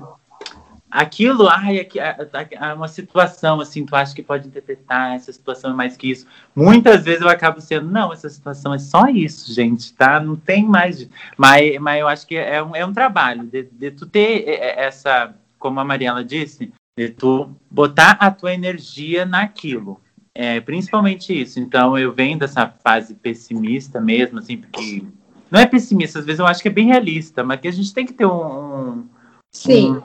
[0.91, 5.73] aquilo, ai, aqui, é uma situação assim, tu acha que pode interpretar essa situação é
[5.73, 6.27] mais que isso.
[6.53, 10.19] Muitas vezes eu acabo sendo, não, essa situação é só isso, gente, tá?
[10.19, 11.09] Não tem mais.
[11.37, 15.33] Mas, mas eu acho que é um, é um trabalho de, de tu ter essa,
[15.57, 19.99] como a Mariela disse, de tu botar a tua energia naquilo.
[20.35, 21.59] É, principalmente isso.
[21.59, 25.03] Então eu venho dessa fase pessimista mesmo, assim, porque
[25.49, 27.93] não é pessimista, às vezes eu acho que é bem realista, mas que a gente
[27.93, 29.09] tem que ter um, um
[29.51, 29.97] Sim.
[29.97, 30.01] Um,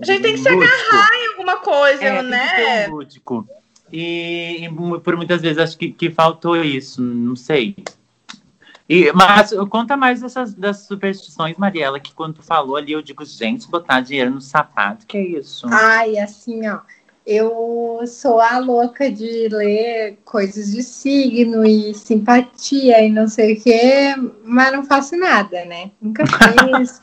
[0.00, 2.88] a gente tem que se agarrar em alguma coisa, é, né?
[2.88, 3.46] Um lúdico.
[3.92, 7.76] E, e, por muitas vezes acho que, que faltou isso, não sei.
[8.88, 13.24] E, mas conta mais dessas das superstições, Mariela, que quando tu falou ali, eu digo,
[13.24, 15.66] gente, botar dinheiro no sapato, que é isso?
[15.70, 16.80] Ai, assim, ó.
[17.24, 23.62] Eu sou a louca de ler coisas de signo e simpatia e não sei o
[23.62, 25.92] quê, mas não faço nada, né?
[26.00, 27.00] Nunca fiz.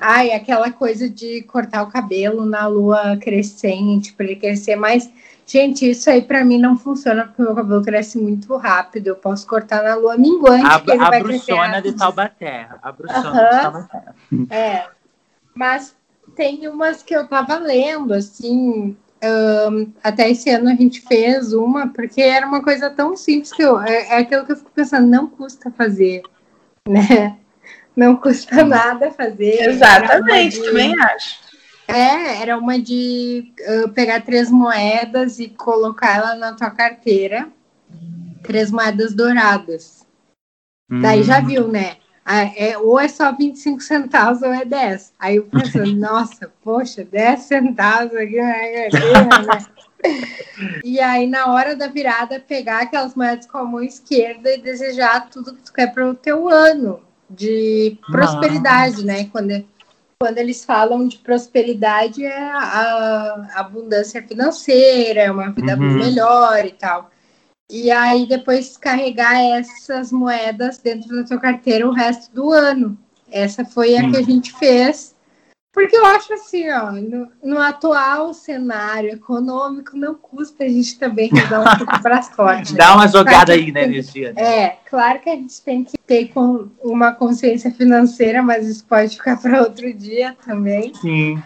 [0.00, 5.10] Ai, aquela coisa de cortar o cabelo na lua crescente para ele crescer mais.
[5.44, 9.08] Gente, isso aí para mim não funciona porque meu cabelo cresce muito rápido.
[9.08, 10.66] Eu posso cortar na lua minguante.
[10.66, 12.68] A, que ele a vai bruxona de Taubaté.
[12.82, 13.56] A bruxona uhum.
[13.56, 14.02] de Taubaté.
[14.50, 14.86] É.
[15.54, 15.96] Mas
[16.36, 18.96] tem umas que eu tava lendo, assim.
[19.22, 23.62] Um, até esse ano a gente fez uma, porque era uma coisa tão simples que
[23.62, 26.22] eu, é, é aquilo que eu fico pensando, não custa fazer
[26.86, 27.38] né?
[27.96, 29.70] Não custa nada fazer.
[29.70, 30.62] Exatamente, de...
[30.66, 31.46] também acho.
[31.88, 37.48] É, era uma de uh, pegar três moedas e colocar ela na tua carteira.
[38.42, 40.06] Três moedas douradas.
[40.90, 41.00] Hum.
[41.00, 41.46] Daí já hum.
[41.46, 41.96] viu, né?
[42.28, 45.12] Ah, é, ou é só 25 centavos ou é 10.
[45.16, 48.88] Aí eu pensando, nossa, poxa, 10 centavos aqui, né?
[50.84, 55.30] E aí, na hora da virada, pegar aquelas moedas com a mão esquerda e desejar
[55.30, 59.28] tudo que tu quer para o teu ano de prosperidade, né?
[59.30, 59.64] Quando,
[60.18, 65.94] quando eles falam de prosperidade, é a, a abundância financeira, é uma vida uhum.
[65.94, 67.08] melhor e tal.
[67.70, 72.96] E aí, depois carregar essas moedas dentro da tua carteira o resto do ano.
[73.30, 75.16] Essa foi a que a gente fez
[75.76, 81.28] porque eu acho assim, ó, no, no, atual cenário econômico, não custa a gente também
[81.50, 82.72] dar um pouco para sorte.
[82.74, 83.86] Dá uma jogada aí, né.
[83.86, 84.32] Né?
[84.38, 89.18] É, claro que a gente tem que ter com uma consciência financeira, mas isso pode
[89.18, 90.94] ficar para outro dia também.
[90.94, 91.42] Sim.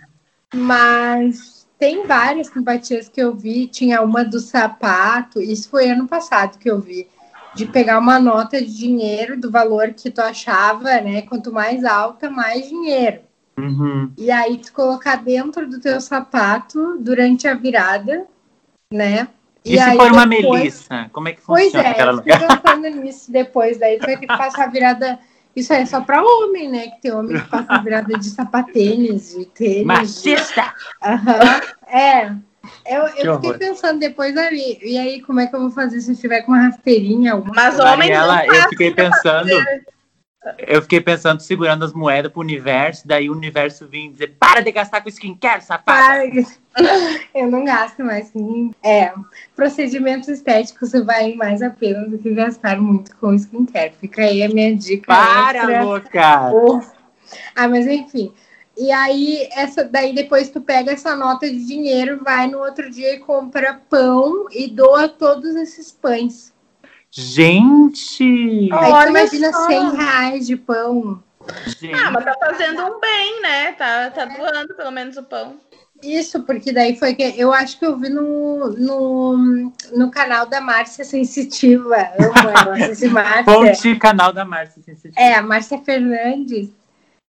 [0.54, 3.66] Mas tem várias simpatias que eu vi.
[3.66, 7.08] Tinha uma do sapato, isso foi ano passado que eu vi.
[7.54, 11.22] De pegar uma nota de dinheiro do valor que tu achava, né?
[11.22, 13.20] Quanto mais alta, mais dinheiro.
[13.58, 14.12] Uhum.
[14.16, 18.26] E aí tu colocar dentro do teu sapato durante a virada,
[18.92, 19.26] né?
[19.64, 21.94] E, e se for uma melissa, como é que funciona?
[21.94, 25.18] Pois é, eu fiquei pensando nisso depois, daí tu vai ter que passar a virada.
[25.54, 26.88] Isso aí é só para homem, né?
[26.88, 29.84] Que tem homem que passa virada de sapatênis, de tênis.
[29.84, 30.74] Machista!
[31.04, 31.92] Uhum.
[31.92, 32.32] É.
[32.86, 36.10] Eu, eu fiquei pensando depois ali, e aí como é que eu vou fazer se
[36.10, 37.36] eu estiver com uma rasteirinha?
[37.54, 39.50] Mas homem não Eu fiquei pensando.
[40.56, 44.72] Eu fiquei pensando, segurando as moedas pro universo, daí o universo vinha dizer, para de
[44.72, 46.30] gastar com skincare, safado.
[47.34, 48.32] Eu não gasto mais.
[48.82, 49.12] É,
[49.54, 53.92] procedimentos estéticos valem mais a pena do que gastar muito com skincare.
[54.00, 55.06] Fica aí a minha dica.
[55.06, 55.84] Para, extra.
[55.84, 56.50] louca!
[57.54, 58.32] Ah, mas enfim.
[58.78, 63.14] E aí, essa, daí depois tu pega essa nota de dinheiro, vai no outro dia
[63.14, 66.54] e compra pão e doa todos esses pães.
[67.10, 68.68] Gente!
[68.72, 69.66] Aí Olha imagina só.
[69.66, 71.22] 100 reais de pão.
[71.66, 71.94] Gente.
[71.94, 73.72] Ah, mas tá fazendo um bem, né?
[73.72, 75.58] Tá, tá doando pelo menos o pão.
[76.02, 80.60] Isso, porque daí foi que eu acho que eu vi no, no, no canal da
[80.60, 81.96] Márcia Sensitiva.
[82.18, 83.44] Amo.
[83.44, 85.20] Ponte canal da Márcia Sensitiva.
[85.20, 86.70] É, a Márcia Fernandes.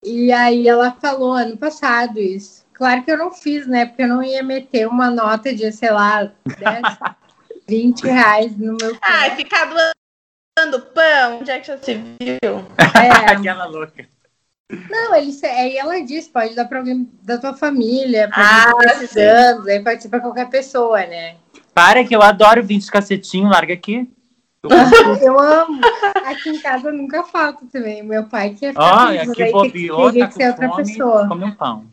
[0.04, 2.66] E aí ela falou ano passado isso.
[2.72, 3.86] Claro que eu não fiz, né?
[3.86, 6.62] Porque eu não ia meter uma nota de, sei lá, 10,
[7.68, 8.98] 20 reais no meu pão.
[9.02, 12.64] Ai, ficar doando pão, onde é que já se viu?
[12.94, 13.30] É.
[13.32, 14.06] Aquela louca.
[14.70, 19.66] Não, ele, aí ela diz, pode dar para alguém da tua família, para ah, precisando,
[19.68, 21.36] aí pode ser para qualquer pessoa, né?
[21.72, 24.10] Para que eu adoro 20 cacetinho, larga aqui.
[25.22, 25.80] Eu amo.
[26.26, 28.02] Aqui em casa nunca falta também.
[28.02, 31.28] Meu pai que é Olha, oh, aqui bobeou, tá que ser outra fome, pessoa.
[31.28, 31.86] Come um pão.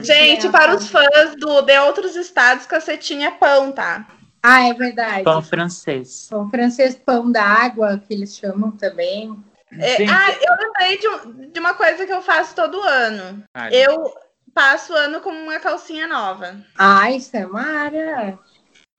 [0.00, 4.06] Gente, para os fãs do, de outros estados, cacetinho é pão, tá?
[4.42, 5.22] Ah, é verdade.
[5.22, 6.26] Pão francês.
[6.28, 9.36] Pão francês, pão d'água, que eles chamam também.
[9.78, 13.42] É, ah, eu lembrei de, de, uma coisa que eu faço todo ano.
[13.54, 13.70] Ai.
[13.72, 14.12] Eu
[14.52, 16.56] passo o ano com uma calcinha nova.
[16.76, 18.38] Ah, isso é mara.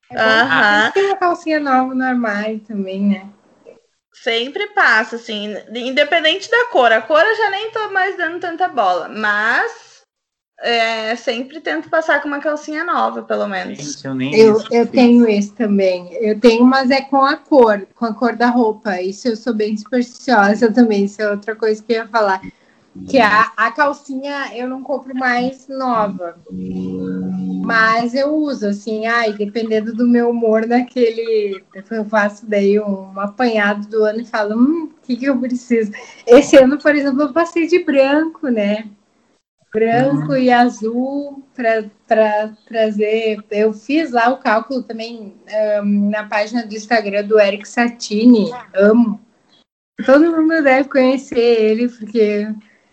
[0.10, 0.91] É Aham.
[0.91, 3.29] Tem uma calcinha nova no armário também, né?
[4.13, 6.91] Sempre passa, assim, independente da cor.
[6.91, 9.92] A cor eu já nem tô mais dando tanta bola, mas
[10.62, 13.78] é, sempre tento passar com uma calcinha nova, pelo menos.
[13.78, 16.13] Gente, eu, nem eu, eu tenho esse também.
[16.13, 19.02] Eu tenho, mas é com a cor, com a cor da roupa.
[19.02, 21.06] Isso eu sou bem supersticiosa também.
[21.06, 22.42] Isso é outra coisa que eu ia falar.
[23.10, 26.38] Que a, a calcinha eu não compro mais nova.
[27.66, 31.63] Mas eu uso, assim, ai, dependendo do meu humor naquele.
[31.89, 35.92] Eu faço daí um, apanhado do ano e falo, hum, o que, que eu preciso?
[36.28, 38.86] Esse ano, por exemplo, eu passei de branco, né?
[39.74, 40.38] Branco uhum.
[40.38, 43.44] e azul para trazer.
[43.50, 45.36] Eu fiz lá o cálculo também
[45.82, 48.52] um, na página do Instagram do Eric Satini.
[48.76, 49.20] Amo.
[50.06, 52.48] Todo mundo deve conhecer ele, porque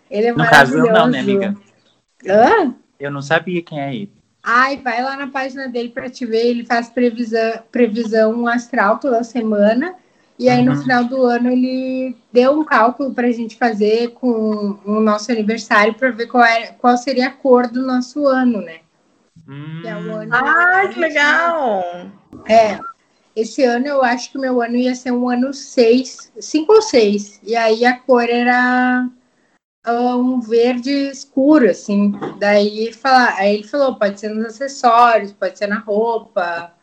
[0.09, 0.87] ele é no maravilhoso.
[0.87, 1.55] Caso, não, né, amiga?
[2.27, 2.75] Hã?
[2.99, 4.11] Eu não sabia quem é ele.
[4.43, 6.47] Ai, vai lá na página dele para te ver.
[6.47, 9.95] Ele faz previsão, previsão astral toda semana.
[10.41, 10.81] E aí, no uhum.
[10.81, 15.93] final do ano, ele deu um cálculo para a gente fazer com o nosso aniversário
[15.93, 18.79] para ver qual, era, qual seria a cor do nosso ano, né?
[19.47, 19.83] Hum.
[19.85, 21.83] É ano ah, que legal!
[22.49, 22.79] É.
[23.35, 26.81] Esse ano eu acho que o meu ano ia ser um ano 6, 5 ou
[26.81, 27.39] 6.
[27.43, 29.07] E aí a cor era
[29.87, 32.13] uh, um verde escuro, assim.
[32.39, 36.73] Daí fala, aí ele falou: pode ser nos acessórios, pode ser na roupa.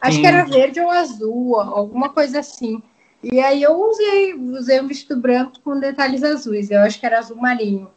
[0.00, 0.22] Acho Sim.
[0.22, 2.82] que era verde ou azul, alguma coisa assim.
[3.22, 6.72] E aí eu usei, usei um vestido branco com detalhes azuis.
[6.72, 7.88] Eu acho que era azul marinho.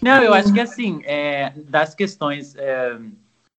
[0.00, 2.96] Não, eu acho que assim, é, das questões é,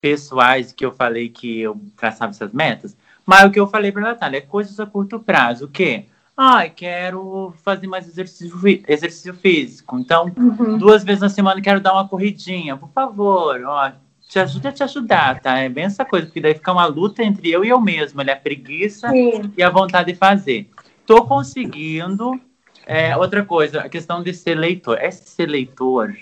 [0.01, 4.01] pessoais que eu falei que eu traçava essas metas, mas o que eu falei para
[4.01, 5.65] Natália é coisas a curto prazo.
[5.65, 6.05] O quê?
[6.35, 9.99] Ah, quero fazer mais exercício, exercício físico.
[9.99, 10.77] Então, uhum.
[10.77, 12.77] duas vezes na semana quero dar uma corridinha.
[12.77, 13.91] Por favor, ó,
[14.29, 15.57] te ajuda a te ajudar, tá?
[15.57, 18.31] É bem essa coisa, porque daí fica uma luta entre eu e eu mesmo, é
[18.31, 19.51] a preguiça Sim.
[19.57, 20.69] e a vontade de fazer.
[21.05, 22.39] Tô conseguindo.
[22.85, 24.99] É, outra coisa, a questão de ser leitor.
[24.99, 26.15] É ser leitor.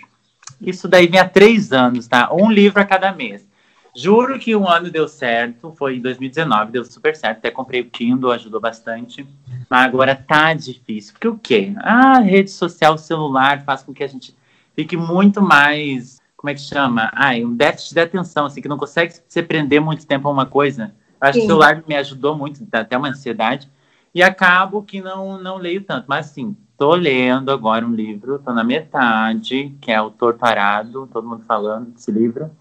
[0.62, 2.34] Isso daí vem há três anos, tá?
[2.34, 3.46] Um livro a cada mês.
[3.94, 7.40] Juro que um ano deu certo, foi em 2019, deu super certo.
[7.40, 9.28] Até comprei o Kindle, ajudou bastante.
[9.70, 11.12] Mas agora tá difícil.
[11.12, 11.74] Porque o quê?
[11.80, 14.34] A rede social, o celular faz com que a gente
[14.74, 16.17] fique muito mais.
[16.38, 17.10] Como é que chama?
[17.14, 20.46] Ai, um déficit de atenção, assim, que não consegue se prender muito tempo a uma
[20.46, 20.94] coisa.
[21.20, 21.40] Eu acho Sim.
[21.40, 23.68] que o celular me ajudou muito, dá até uma ansiedade.
[24.14, 26.06] E acabo que não, não leio tanto.
[26.08, 31.10] Mas, assim, tô lendo agora um livro, tô na metade, que é o Torto Arado,
[31.12, 32.52] todo mundo falando desse livro.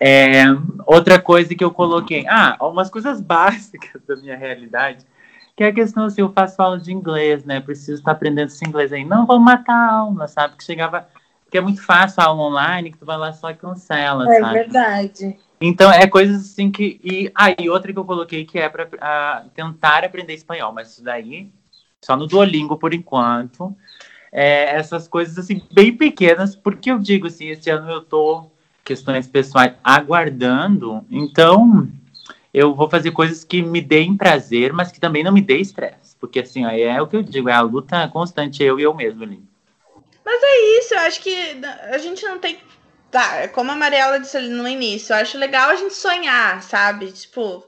[0.00, 0.44] É,
[0.86, 5.04] outra coisa que eu coloquei, ah, umas coisas básicas da minha realidade,
[5.54, 7.60] que é a questão assim, eu faço aula de inglês, né?
[7.60, 9.04] Preciso estar aprendendo esse inglês aí.
[9.04, 10.56] Não vou matar a aula, sabe?
[10.56, 11.08] Que chegava.
[11.56, 14.40] Que é muito fácil a aula online, que tu vai lá só e cancela, é
[14.40, 14.58] sabe?
[14.58, 15.38] É verdade.
[15.58, 17.00] Então, é coisas assim que.
[17.02, 21.02] E, ah, e outra que eu coloquei que é para tentar aprender espanhol, mas isso
[21.02, 21.50] daí
[22.04, 23.74] só no Duolingo por enquanto.
[24.30, 28.50] É, essas coisas assim, bem pequenas, porque eu digo assim, esse ano eu tô
[28.84, 31.88] questões pessoais aguardando, então
[32.52, 36.14] eu vou fazer coisas que me deem prazer, mas que também não me dê estresse.
[36.20, 38.92] Porque assim, aí é o que eu digo, é a luta constante, eu e eu
[38.92, 39.42] mesmo ali.
[40.26, 42.60] Mas é isso, eu acho que a gente não tem.
[43.12, 47.12] Tá, como a Mariela disse ali no início, eu acho legal a gente sonhar, sabe?
[47.12, 47.64] Tipo,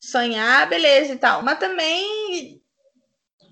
[0.00, 1.42] sonhar, beleza e tal.
[1.42, 2.58] Mas também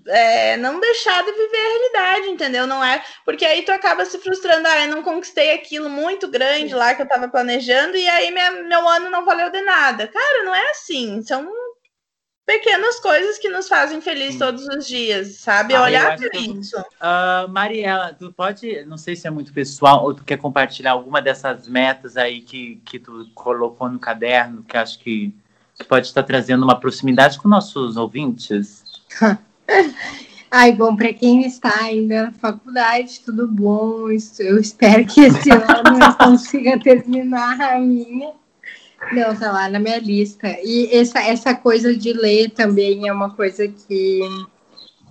[0.07, 2.65] é, não deixar de viver a realidade, entendeu?
[2.65, 6.73] Não é porque aí tu acaba se frustrando, ah, eu não conquistei aquilo muito grande
[6.73, 10.07] lá que eu tava planejando e aí minha, meu ano não valeu de nada.
[10.07, 11.21] Cara, não é assim.
[11.21, 11.47] São
[12.49, 14.39] pequenas coisas que nos fazem feliz Sim.
[14.39, 15.75] todos os dias, sabe?
[15.75, 16.79] Ah, Olhar para isso.
[16.79, 21.21] Uh, Mariela, tu pode, não sei se é muito pessoal, ou tu quer compartilhar alguma
[21.21, 25.31] dessas metas aí que, que tu colocou no caderno, que acho que,
[25.77, 28.83] que pode estar trazendo uma proximidade com nossos ouvintes?
[30.49, 34.09] Ai, bom, para quem está ainda na faculdade, tudo bom.
[34.39, 38.31] Eu espero que esse ano eu consiga terminar a minha.
[39.11, 40.47] Não, tá lá na minha lista.
[40.63, 44.19] E essa, essa coisa de ler também é uma coisa que,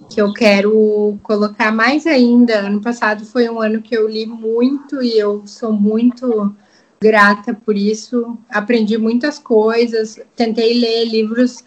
[0.09, 2.61] que eu quero colocar mais ainda.
[2.61, 6.55] Ano passado foi um ano que eu li muito e eu sou muito
[7.01, 8.39] grata por isso.
[8.49, 11.65] Aprendi muitas coisas, tentei ler livros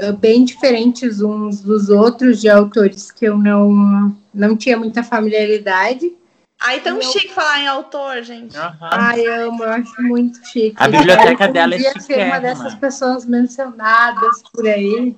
[0.00, 6.12] ah, bem diferentes uns dos outros, de autores que eu não, não tinha muita familiaridade.
[6.60, 7.02] Ai, tão eu...
[7.02, 8.56] chique falar em autor, gente.
[8.56, 8.76] Uhum.
[8.80, 10.76] Ai, amo, eu acho muito chique.
[10.76, 12.02] A biblioteca dela é chique.
[12.02, 15.16] ser uma dessas pessoas mencionadas por aí.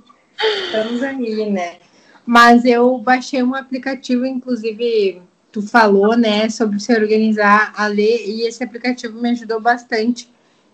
[0.67, 1.77] Estamos aí, né?
[2.25, 8.47] Mas eu baixei um aplicativo, inclusive, tu falou, né, sobre se organizar a ler, e
[8.47, 10.31] esse aplicativo me ajudou bastante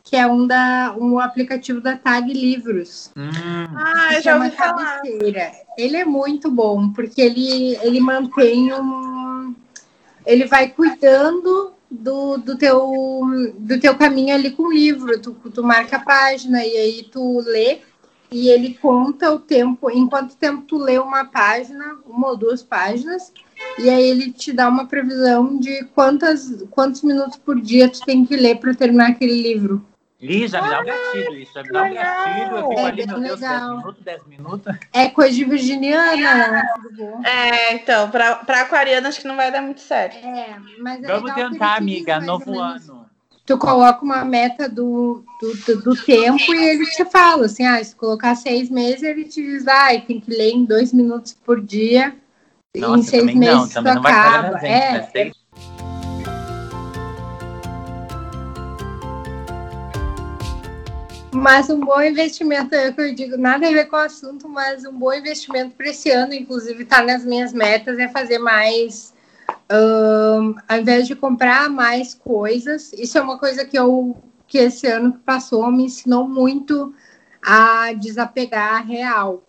[0.09, 3.11] que é um, da, um aplicativo da Tag Livros.
[3.15, 3.29] Hum.
[3.77, 5.03] Ah, eu já ouvi falar.
[5.77, 9.18] Ele é muito bom, porque ele, ele mantém um...
[10.27, 13.23] Ele vai cuidando do, do, teu,
[13.59, 15.21] do teu caminho ali com o livro.
[15.21, 17.81] Tu, tu marca a página e aí tu lê
[18.31, 22.63] e ele conta o tempo, em quanto tempo tu lê uma página, uma ou duas
[22.63, 23.33] páginas,
[23.79, 28.25] e aí ele te dá uma previsão de quantas, quantos minutos por dia tu tem
[28.25, 29.85] que ler para terminar aquele livro.
[30.21, 32.57] Ih, já me dá um gatilho isso, já me dá um gatilho.
[32.57, 34.77] Eu fico é ali, meu Deus, 10 minutos, 10 minutos.
[34.93, 36.49] É coisa de virginiana.
[36.51, 37.23] Né?
[37.25, 40.17] É, então, para aquariana acho que não vai dar muito certo.
[40.17, 43.07] É, mas é Vamos tentar, amiga, novo ano.
[43.47, 47.83] Tu coloca uma meta do, do, do, do, tempo e ele te fala assim: ah,
[47.83, 51.61] se colocar seis meses, ele te diz, ah, tem que ler em dois minutos por
[51.61, 52.15] dia.
[52.77, 54.59] Nossa, em seis meses não, tu acaba.
[54.67, 55.33] é, é
[61.33, 64.49] Mas um bom investimento, é o que eu digo, nada a ver com o assunto,
[64.49, 69.15] mas um bom investimento para esse ano, inclusive está nas minhas metas, é fazer mais,
[69.71, 72.93] um, ao invés de comprar mais coisas.
[72.95, 74.17] Isso é uma coisa que eu
[74.47, 76.95] que esse ano que passou me ensinou muito
[77.43, 79.43] a desapegar real,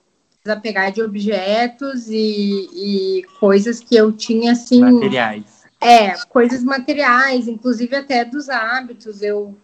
[0.43, 4.81] desapegar de objetos e, e coisas que eu tinha assim.
[4.81, 9.21] Materiais É, coisas materiais, inclusive até dos hábitos.
[9.21, 9.57] Eu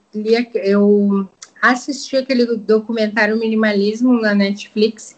[0.54, 1.30] eu
[1.72, 5.18] assisti aquele documentário Minimalismo na Netflix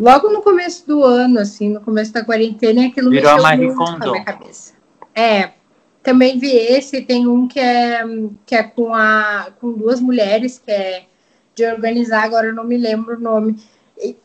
[0.00, 3.74] logo no começo do ano, assim, no começo da quarentena, e aquilo Virou mexeu muito
[3.74, 4.08] com Kondo.
[4.08, 4.74] a minha cabeça.
[5.14, 5.50] É,
[6.02, 8.02] também vi esse, tem um que é,
[8.44, 11.04] que é com, a, com duas mulheres, que é
[11.54, 13.58] de organizar, agora eu não me lembro o nome.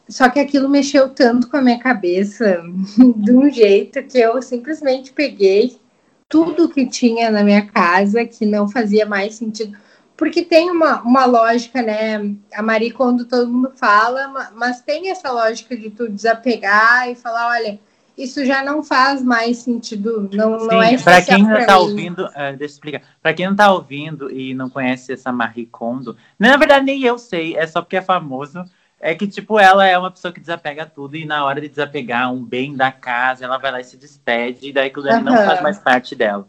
[0.10, 2.62] Só que aquilo mexeu tanto com a minha cabeça,
[3.16, 5.80] de um jeito que eu simplesmente peguei
[6.28, 9.78] tudo que tinha na minha casa que não fazia mais sentido.
[10.22, 12.36] Porque tem uma, uma lógica, né?
[12.54, 17.16] A Marie Kondo todo mundo fala, ma- mas tem essa lógica de tu desapegar e
[17.16, 17.80] falar, olha,
[18.16, 21.84] isso já não faz mais sentido, não, não é Sim, para quem não tá mim.
[21.86, 23.02] ouvindo, eh, deixa eu explicar.
[23.20, 27.18] Para quem não tá ouvindo e não conhece essa Marie Kondo, na verdade nem eu
[27.18, 28.64] sei, é só porque é famoso.
[29.00, 32.32] É que, tipo, ela é uma pessoa que desapega tudo e na hora de desapegar
[32.32, 35.34] um bem da casa, ela vai lá e se despede, e daí aquilo dali não
[35.34, 35.46] Aham.
[35.48, 36.48] faz mais parte dela.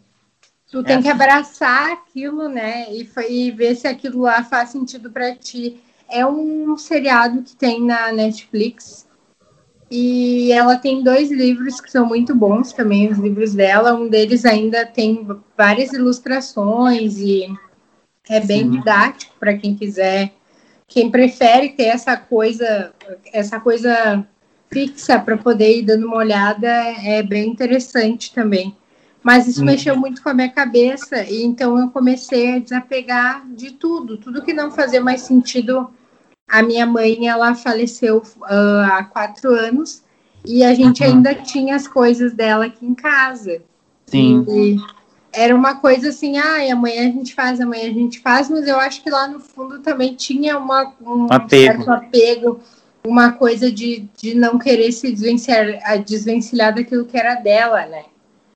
[0.73, 2.87] Tu tem que abraçar aquilo, né?
[2.91, 5.79] E, e ver se aquilo lá faz sentido pra ti.
[6.09, 9.07] É um seriado que tem na Netflix.
[9.91, 13.93] E ela tem dois livros que são muito bons também, os livros dela.
[13.93, 17.47] Um deles ainda tem várias ilustrações e
[18.27, 18.71] é bem Sim.
[18.71, 20.33] didático para quem quiser,
[20.89, 22.95] quem prefere ter essa coisa,
[23.31, 24.27] essa coisa
[24.71, 28.75] fixa para poder ir dando uma olhada, é bem interessante também.
[29.23, 29.67] Mas isso Sim.
[29.67, 34.43] mexeu muito com a minha cabeça, e então eu comecei a desapegar de tudo, tudo
[34.43, 35.89] que não fazia mais sentido.
[36.49, 40.03] A minha mãe, ela faleceu ah, há quatro anos,
[40.45, 41.09] e a gente Uhum.
[41.11, 43.63] ainda tinha as coisas dela aqui em casa.
[44.07, 44.45] Sim.
[44.49, 44.77] E
[45.33, 48.79] era uma coisa assim, ai, amanhã a gente faz, amanhã a gente faz, mas eu
[48.79, 51.85] acho que lá no fundo também tinha uma, um apego.
[51.85, 52.61] certo apego,
[53.05, 58.05] uma coisa de, de não querer se desvencilhar, a desvencilhar daquilo que era dela, né?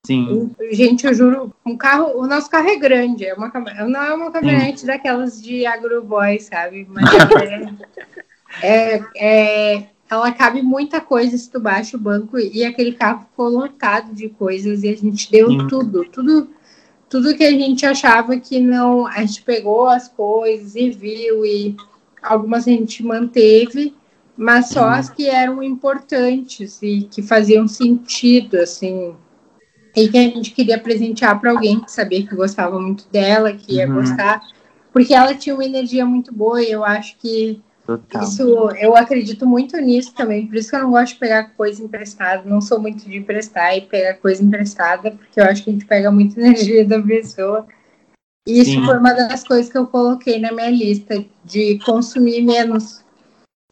[0.06, 0.54] Sim.
[0.70, 3.48] Gente, eu juro, um carro, o nosso carro é grande, é uma,
[3.88, 6.86] não é uma caminhonete daquelas de agroboy, sabe?
[6.88, 7.68] Mas é,
[8.62, 13.48] é, é- ela cabe muita coisa se tu baixa o banco e aquele carro ficou
[13.48, 15.66] lotado de coisas e a gente deu Sim.
[15.66, 16.50] tudo, tudo,
[17.08, 21.74] tudo que a gente achava que não, a gente pegou as coisas e viu e
[22.22, 23.92] algumas a gente manteve,
[24.36, 29.16] mas só as que eram importantes e que faziam sentido, assim,
[29.96, 33.76] e que a gente queria presentear para alguém que sabia que gostava muito dela, que
[33.76, 33.94] ia Uhum.
[33.94, 34.42] gostar,
[34.92, 38.22] porque ela tinha uma energia muito boa e eu acho que Total.
[38.22, 38.42] isso,
[38.78, 42.42] eu acredito muito nisso também, por isso que eu não gosto de pegar coisa emprestada,
[42.44, 45.86] não sou muito de emprestar e pegar coisa emprestada, porque eu acho que a gente
[45.86, 47.66] pega muita energia da pessoa.
[48.46, 48.84] E isso Sim.
[48.84, 53.04] foi uma das coisas que eu coloquei na minha lista, de consumir menos.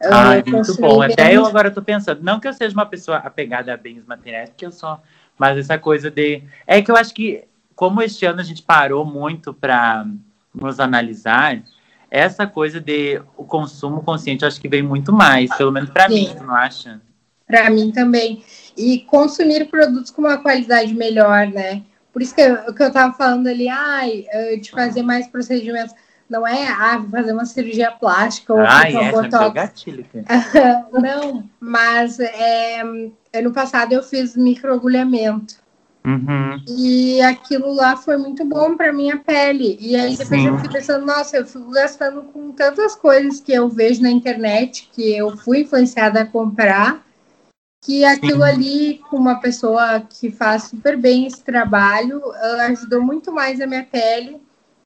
[0.03, 1.01] Ah, é muito bom.
[1.01, 4.49] Até eu agora tô pensando, não que eu seja uma pessoa apegada a bens materiais,
[4.49, 4.99] porque eu sou,
[5.37, 6.41] mas essa coisa de.
[6.65, 7.43] É que eu acho que,
[7.75, 10.05] como este ano a gente parou muito para
[10.53, 11.61] nos analisar,
[12.09, 16.07] essa coisa de o consumo consciente eu acho que veio muito mais, pelo menos para
[16.07, 17.01] mim, tu não acha?
[17.45, 18.43] Para mim também.
[18.77, 21.83] E consumir produtos com uma qualidade melhor, né?
[22.11, 25.93] Por isso que eu, que eu tava falando ali, ai, eh, de fazer mais procedimentos.
[26.29, 29.53] Não é, ah, fazer uma cirurgia plástica ou Ai, botar um essa botox.
[29.53, 30.05] gatilho.
[30.91, 35.63] Não, mas é, ano passado eu fiz microagulhamento.
[36.05, 36.63] Uhum.
[36.67, 39.77] E aquilo lá foi muito bom para minha pele.
[39.79, 40.47] E aí depois Sim.
[40.47, 44.89] eu fiquei pensando, nossa, eu fico gastando com tantas coisas que eu vejo na internet,
[44.93, 47.03] que eu fui influenciada a comprar,
[47.83, 53.31] que aquilo ali, com uma pessoa que faz super bem esse trabalho, ela ajudou muito
[53.31, 54.44] mais a minha pele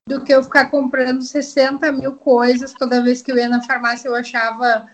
[0.09, 2.73] do que eu ficar comprando 60 mil coisas.
[2.73, 4.87] Toda vez que eu ia na farmácia, eu achava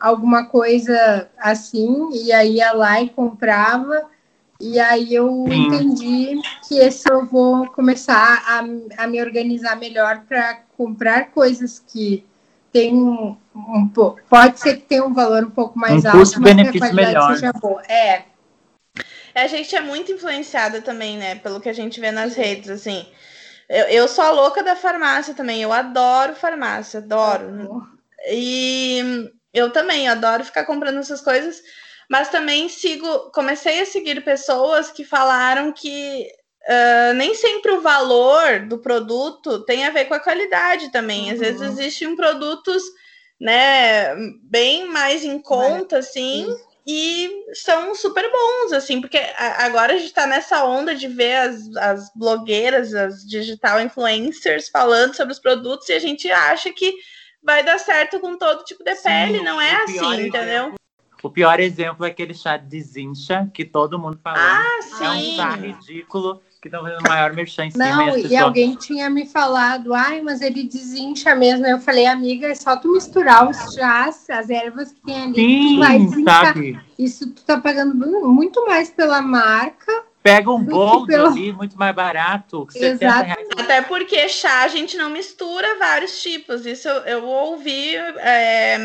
[0.00, 4.06] alguma coisa assim, e aí ia lá e comprava.
[4.58, 5.66] E aí eu Sim.
[5.66, 12.24] entendi que esse eu vou começar a, a me organizar melhor para comprar coisas que
[12.72, 14.20] tem um, um pouco.
[14.30, 16.94] Pode ser que tenha um valor um pouco mais Um alto, mas que a qualidade
[16.94, 17.34] melhor.
[17.34, 17.82] seja boa.
[17.82, 18.22] É,
[19.34, 21.34] A gente é muito influenciada também, né?
[21.34, 23.04] Pelo que a gente vê nas redes, assim.
[23.72, 25.62] Eu, eu sou a louca da farmácia também.
[25.62, 27.46] Eu adoro farmácia, adoro.
[28.30, 31.62] E eu também adoro ficar comprando essas coisas,
[32.10, 36.28] mas também sigo, comecei a seguir pessoas que falaram que
[36.68, 41.30] ah, nem sempre o valor do produto tem a ver com a qualidade também.
[41.30, 41.44] Às Uhum.
[41.44, 42.82] vezes existem produtos,
[43.40, 46.71] né, bem mais em conta, assim, isso.
[46.86, 51.76] E são super bons, assim, porque agora a gente tá nessa onda de ver as,
[51.76, 56.92] as blogueiras, as digital influencers falando sobre os produtos e a gente acha que
[57.42, 59.42] vai dar certo com todo tipo de Sim, pele.
[59.42, 60.74] Não é assim, exemplo- entendeu?
[61.22, 64.38] O pior exemplo é aquele chá de zincha que todo mundo fala.
[64.38, 65.36] Ah, É um sim.
[65.36, 67.84] chá ridículo que estão fazendo maior merchan em cima.
[67.88, 71.66] Não, e pessoas- alguém tinha me falado, ai, mas ele desincha mesmo.
[71.66, 75.78] Eu falei, amiga, é só tu misturar os chás, as ervas que tem ali, tu
[75.80, 76.46] vai Sim, desinchar.
[76.46, 76.80] sabe?
[76.96, 77.94] Isso tu tá pagando
[78.28, 80.04] muito mais pela marca.
[80.22, 82.64] Pega um boldo pelo- ali, muito mais barato.
[82.70, 83.40] 70 Exato.
[83.58, 86.64] Até porque chá a gente não mistura vários tipos.
[86.64, 88.78] Isso eu, eu ouvi é,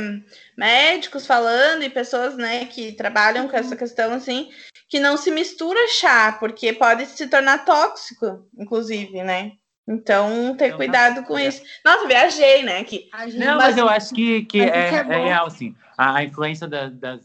[0.58, 4.50] médicos falando e pessoas né, que trabalham com essa questão assim,
[4.90, 9.54] que não se mistura chá, porque pode se tornar tóxico, inclusive, né?
[9.88, 11.62] Então, ter Então, cuidado com isso.
[11.86, 12.80] Nossa, viajei, né?
[12.86, 15.74] Gente Não, mas eu acho que, que mas é, é é real, assim.
[15.98, 17.22] A, a influência da- das,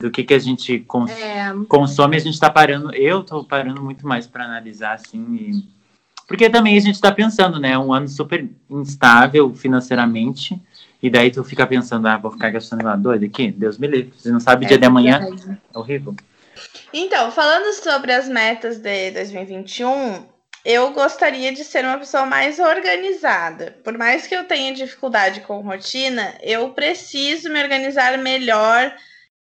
[0.00, 2.94] do que, que a gente cons- É, consome, a gente tá parando.
[2.94, 5.34] Eu tô parando muito mais para analisar, assim.
[5.36, 5.76] e-
[6.28, 7.78] Porque também a gente tá pensando, né?
[7.78, 10.60] Um ano super instável financeiramente.
[11.02, 13.50] E daí tu fica pensando, ah, vou ficar gastando lá doido aqui?
[13.52, 14.12] Deus me livre.
[14.18, 15.20] Você não sabe o dia é de amanhã.
[15.74, 16.14] É horrível.
[16.92, 20.26] Então, falando sobre as metas de 2021,
[20.64, 23.78] eu gostaria de ser uma pessoa mais organizada.
[23.84, 28.92] Por mais que eu tenha dificuldade com rotina, eu preciso me organizar melhor,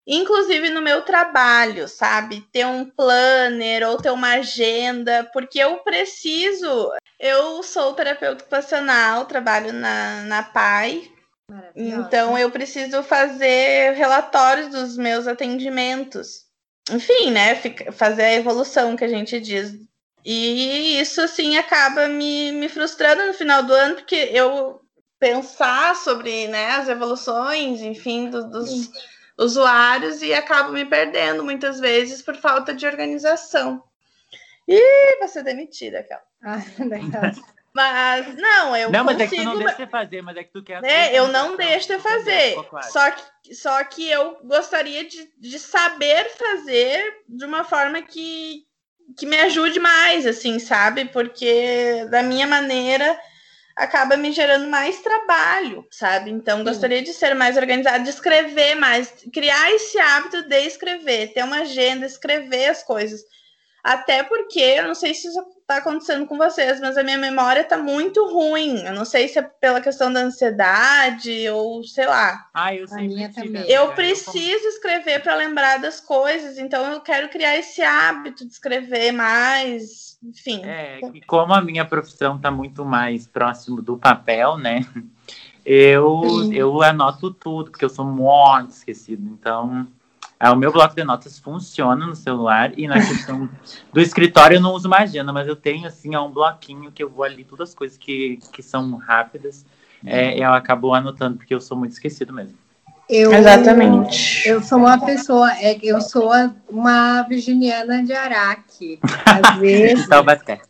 [0.06, 2.40] inclusive no meu trabalho, sabe?
[2.50, 6.90] Ter um planner ou ter uma agenda, porque eu preciso.
[7.20, 11.12] Eu sou terapeuta ocupacional, trabalho na, na PAI,
[11.76, 16.41] então eu preciso fazer relatórios dos meus atendimentos.
[16.90, 17.54] Enfim, né?
[17.54, 19.74] fica- fazer a evolução que a gente diz.
[20.24, 24.80] E isso, assim, acaba me, me frustrando no final do ano, porque eu
[25.18, 28.90] pensar sobre né, as evoluções, enfim, do- dos
[29.38, 33.82] usuários e acabo me perdendo muitas vezes por falta de organização.
[34.68, 36.22] Ih, vai ser demitida, aquela.
[36.44, 37.32] Ah,
[37.74, 39.42] Mas, não, eu não, mas é consigo...
[39.42, 40.82] que tu não deixa você fazer, mas é que tu quer.
[40.82, 41.14] né?
[41.14, 42.54] Eu não deixo de fazer.
[42.90, 48.64] Só que, só que eu gostaria de, de saber fazer de uma forma que,
[49.16, 51.06] que me ajude mais, assim, sabe?
[51.06, 53.18] Porque da minha maneira
[53.74, 56.30] acaba me gerando mais trabalho, sabe?
[56.30, 56.64] Então Sim.
[56.64, 61.60] gostaria de ser mais organizada, de escrever mais, criar esse hábito de escrever, ter uma
[61.60, 63.22] agenda, escrever as coisas.
[63.82, 65.42] Até porque, eu não sei se isso
[65.72, 68.82] está acontecendo com vocês, mas a minha memória está muito ruim.
[68.84, 72.46] Eu não sei se é pela questão da ansiedade ou sei lá.
[72.52, 73.64] Ah, eu sempre minha também.
[73.70, 79.12] Eu preciso escrever para lembrar das coisas, então eu quero criar esse hábito de escrever
[79.12, 80.62] mais, enfim.
[80.64, 84.86] É, que como a minha profissão está muito mais próximo do papel, né?
[85.64, 89.22] Eu, eu anoto tudo, porque eu sou muito esquecido.
[89.32, 89.86] Então,
[90.42, 93.48] é, o meu bloco de notas funciona no celular e na questão
[93.92, 97.00] do escritório eu não uso mais agenda, mas eu tenho assim, é um bloquinho que
[97.00, 99.64] eu vou ali, todas as coisas que, que são rápidas,
[100.04, 102.58] é, eu acabo anotando, porque eu sou muito esquecido mesmo.
[103.08, 104.48] Eu, Exatamente.
[104.48, 106.32] Eu sou uma pessoa, é, eu sou
[106.68, 108.98] uma virginiana de Araque.
[109.24, 110.08] Às vezes.
[110.08, 110.60] Taubaté.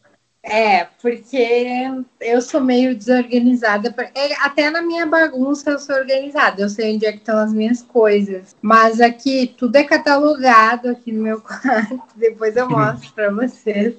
[0.45, 1.87] É, porque
[2.21, 3.95] eu sou meio desorganizada.
[4.15, 6.61] É, Até na minha bagunça eu sou organizada.
[6.61, 8.57] Eu sei onde é que estão as minhas coisas.
[8.61, 12.03] Mas aqui tudo é catalogado aqui no meu quarto.
[12.17, 13.95] Depois eu mostro para vocês.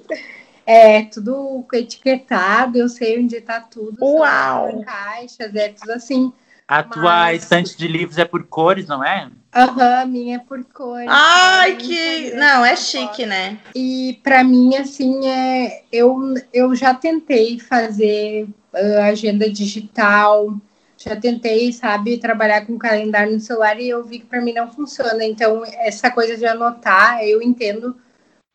[0.66, 2.76] É tudo etiquetado.
[2.78, 3.96] Eu sei onde está tudo.
[4.04, 4.80] Uau!
[4.80, 6.30] as caixas, é tudo assim.
[6.66, 9.30] A tua Mas- estante de livros é por cores, não é?
[9.54, 11.06] Aham, a minha é por cores.
[11.08, 11.94] Ai, que.
[11.94, 13.58] Instagram, Não, é chique, né?
[13.74, 20.54] E para mim, assim, é, eu, eu já tentei fazer ah, agenda digital,
[20.96, 24.72] já tentei, sabe, trabalhar com calendário no celular e eu vi que para mim não
[24.72, 25.22] funciona.
[25.24, 27.94] Então, essa coisa de anotar, eu entendo,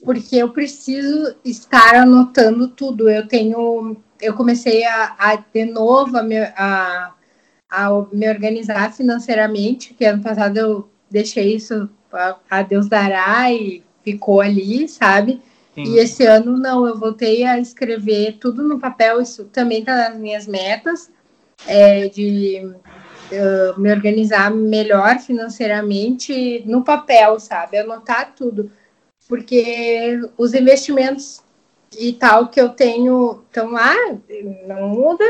[0.03, 3.10] porque eu preciso estar anotando tudo.
[3.10, 7.14] Eu tenho, eu comecei a, a de novo a me, a,
[7.70, 11.89] a me organizar financeiramente, que ano passado eu deixei isso
[12.49, 15.41] a, Deus dará e ficou ali, sabe?
[15.76, 15.84] Sim.
[15.84, 20.20] E esse ano não, eu voltei a escrever tudo no papel, isso também está nas
[20.20, 21.11] minhas metas,
[21.67, 22.74] é, de
[23.32, 27.78] eh, me organizar melhor financeiramente no papel, sabe?
[27.78, 28.72] Anotar tudo.
[29.28, 31.43] Porque os investimentos
[31.97, 33.95] e tal que eu tenho estão lá,
[34.67, 35.24] não muda,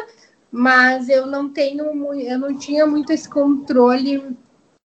[0.52, 4.36] mas eu não tenho, eu não tinha muito esse controle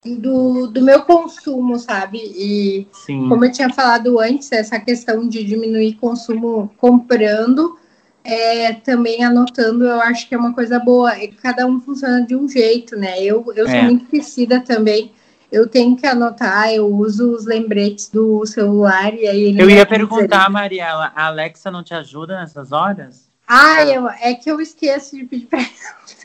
[0.04, 2.18] do, do meu consumo, sabe?
[2.18, 3.28] E Sim.
[3.28, 7.78] como eu tinha falado antes, essa questão de diminuir consumo comprando,
[8.22, 11.16] é, também anotando, eu acho que é uma coisa boa.
[11.18, 13.22] E cada um funciona de um jeito, né?
[13.22, 13.82] Eu, eu sou É.
[13.82, 15.12] muito esquecida também.
[15.50, 19.86] Eu tenho que anotar, eu uso os lembretes do celular e aí ele Eu ia
[19.86, 23.25] perguntar, Mariela, a Alexa não te ajuda nessas horas?
[23.46, 25.60] Ah, eu, é que eu esqueço de pedir pra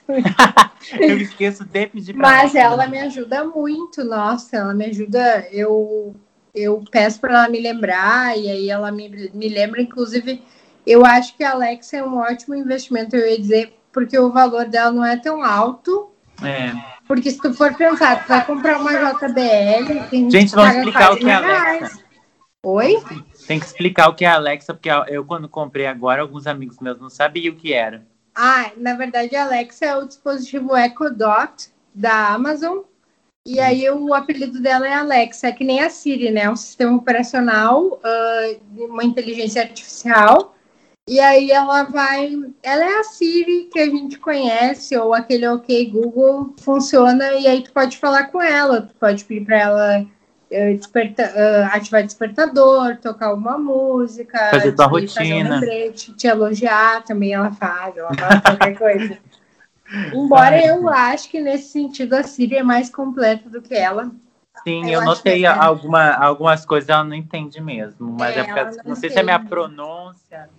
[0.99, 2.59] Eu esqueço de pedir pra Mas Alexa.
[2.59, 5.47] ela me ajuda muito, nossa, ela me ajuda.
[5.51, 6.15] Eu
[6.53, 10.43] eu peço para ela me lembrar, e aí ela me, me lembra, inclusive,
[10.85, 14.65] eu acho que a Alexa é um ótimo investimento, eu ia dizer, porque o valor
[14.65, 16.09] dela não é tão alto.
[16.43, 16.73] É.
[17.07, 21.17] Porque se tu for pensar, tu vai comprar uma JBL, tem Gente, vamos explicar o
[21.17, 21.99] que é Alexa.
[22.63, 23.01] Oi?
[23.47, 26.99] Tem que explicar o que é Alexa, porque eu, quando comprei agora, alguns amigos meus
[26.99, 28.05] não sabiam o que era.
[28.35, 32.79] Ah, na verdade, a Alexa é o dispositivo Echo Dot da Amazon.
[33.45, 36.41] E aí o apelido dela é Alexa, é que nem a Siri, né?
[36.41, 40.55] É um sistema operacional, uh, uma inteligência artificial.
[41.09, 42.37] E aí ela vai.
[42.61, 47.63] Ela é a Siri que a gente conhece, ou aquele OK Google funciona, e aí
[47.63, 50.07] tu pode falar com ela, tu pode pedir para ela
[50.75, 57.33] desperta, uh, ativar despertador, tocar uma música, fazer tua rotina, um lembrete, te elogiar também
[57.33, 59.17] ela faz, ela faz qualquer coisa.
[60.13, 64.11] Embora eu acho que nesse sentido a Siri é mais completa do que ela.
[64.63, 65.47] Sim, eu, eu notei é.
[65.47, 69.19] alguma, algumas coisas ela não entende mesmo, mas é, é porque não, não sei se
[69.19, 70.49] é minha pronúncia.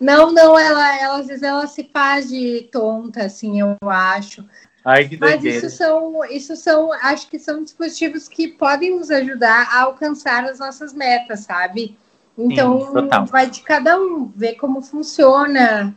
[0.00, 4.44] Não, não, ela, ela às vezes ela se faz de tonta, assim, eu acho.
[4.84, 9.68] Ai, que Mas isso são, isso são, acho que são dispositivos que podem nos ajudar
[9.72, 11.96] a alcançar as nossas metas, sabe?
[12.36, 15.94] Então, Sim, vai de cada um, ver como funciona.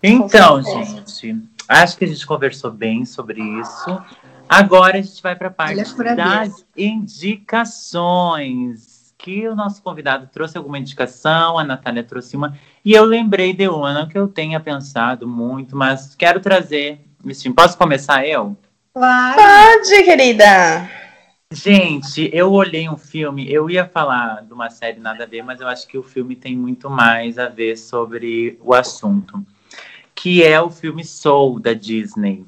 [0.00, 4.00] Então, gente, acho que a gente conversou bem sobre isso.
[4.48, 5.82] Agora a gente vai para a parte
[6.14, 8.87] das indicações.
[9.28, 12.58] Que o nosso convidado trouxe alguma indicação, a Natália trouxe uma.
[12.82, 16.98] E eu lembrei de uma, não que eu tenha pensado muito, mas quero trazer.
[17.54, 18.56] Posso começar eu?
[18.94, 19.36] Claro.
[19.36, 20.88] Pode, querida.
[21.52, 25.60] Gente, eu olhei um filme, eu ia falar de uma série nada a ver, mas
[25.60, 29.44] eu acho que o filme tem muito mais a ver sobre o assunto
[30.20, 32.44] que é o filme Soul da Disney.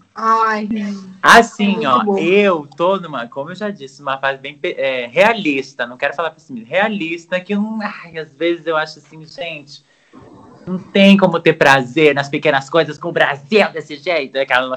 [1.22, 2.18] Ai, assim, é ó, bom.
[2.18, 6.32] eu tô numa, como eu já disse, uma fase bem é, realista, não quero falar
[6.32, 9.84] pessimista, realista, que eu, ai, às vezes eu acho assim, gente,
[10.66, 14.76] não tem como ter prazer nas pequenas coisas com o Brasil desse jeito, aquela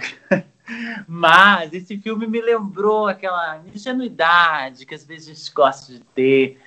[1.08, 6.60] Mas esse filme me lembrou aquela ingenuidade que às vezes a gente gosta de ter,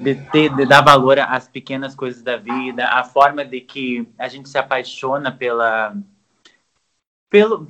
[0.00, 4.28] de ter, de dar valor às pequenas coisas da vida, a forma de que a
[4.28, 5.94] gente se apaixona pela,
[7.28, 7.66] pelo,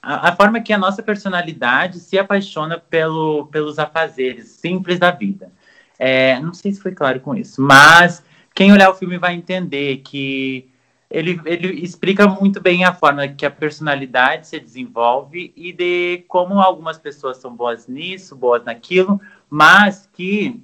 [0.00, 5.50] a, a forma que a nossa personalidade se apaixona pelo, pelos afazeres simples da vida.
[5.98, 8.22] É, não sei se foi claro com isso, mas
[8.54, 10.68] quem olhar o filme vai entender que
[11.14, 16.60] ele, ele explica muito bem a forma que a personalidade se desenvolve e de como
[16.60, 20.60] algumas pessoas são boas nisso, boas naquilo, mas que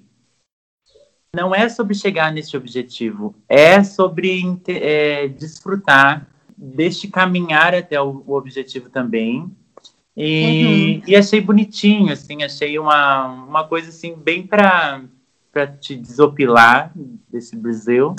[1.32, 6.26] não é sobre chegar nesse objetivo, é sobre é, desfrutar
[6.56, 9.48] deste caminhar até o, o objetivo também.
[10.16, 11.02] E, uhum.
[11.06, 15.00] e, achei bonitinho, assim, achei uma, uma coisa assim bem para
[15.78, 16.92] te desopilar
[17.30, 18.16] desse Brasil.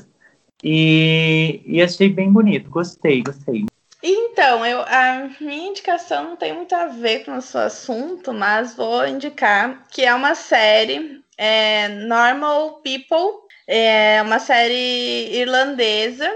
[0.64, 3.66] E, e achei bem bonito, gostei, gostei.
[4.04, 8.76] Então, eu, a minha indicação não tem muito a ver com o seu assunto, mas
[8.76, 16.32] vou indicar que é uma série é, Normal People, é uma série irlandesa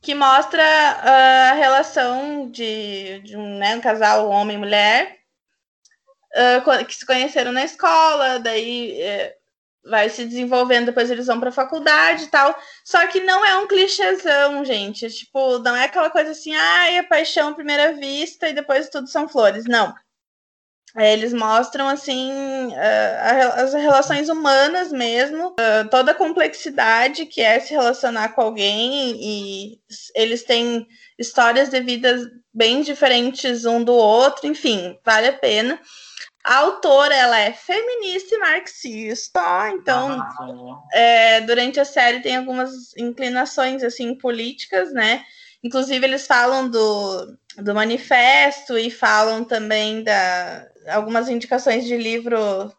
[0.00, 5.18] que mostra uh, a relação de, de um, né, um, casal, homem e mulher,
[6.34, 9.37] uh, que se conheceram na escola, daí uh,
[9.84, 12.56] vai se desenvolvendo, depois eles vão pra faculdade e tal.
[12.84, 15.08] Só que não é um clichêzão, gente.
[15.10, 18.88] Tipo, não é aquela coisa assim, ai, ah, é paixão à primeira vista e depois
[18.88, 19.64] tudo são flores.
[19.66, 19.94] Não.
[20.96, 22.32] É, eles mostram, assim,
[22.68, 29.14] uh, as relações humanas mesmo, uh, toda a complexidade que é se relacionar com alguém,
[29.20, 29.80] e
[30.14, 30.86] eles têm
[31.18, 35.78] histórias de vidas bem diferentes um do outro, enfim, vale a pena.
[36.48, 40.18] A autora ela é feminista e marxista, então
[40.94, 45.22] é, durante a série tem algumas inclinações assim políticas, né?
[45.62, 52.72] Inclusive eles falam do, do manifesto e falam também da algumas indicações de livro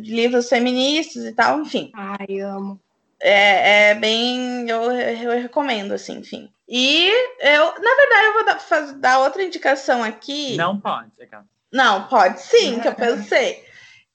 [0.00, 1.92] de livros feministas e tal, enfim.
[1.94, 2.80] Ai, amo.
[3.20, 6.50] É, é bem, eu, eu recomendo, assim, enfim.
[6.66, 7.10] E
[7.40, 10.56] eu, na verdade, eu vou dar, fazer, dar outra indicação aqui.
[10.56, 11.44] Não pode, cara.
[11.72, 13.64] Não, pode sim, que eu pensei.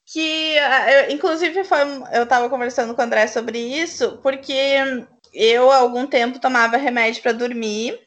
[0.05, 1.79] Que, ah, eu, inclusive, foi,
[2.13, 4.53] eu estava conversando com o André sobre isso, porque
[5.33, 7.99] eu, há algum tempo, tomava remédio para dormir,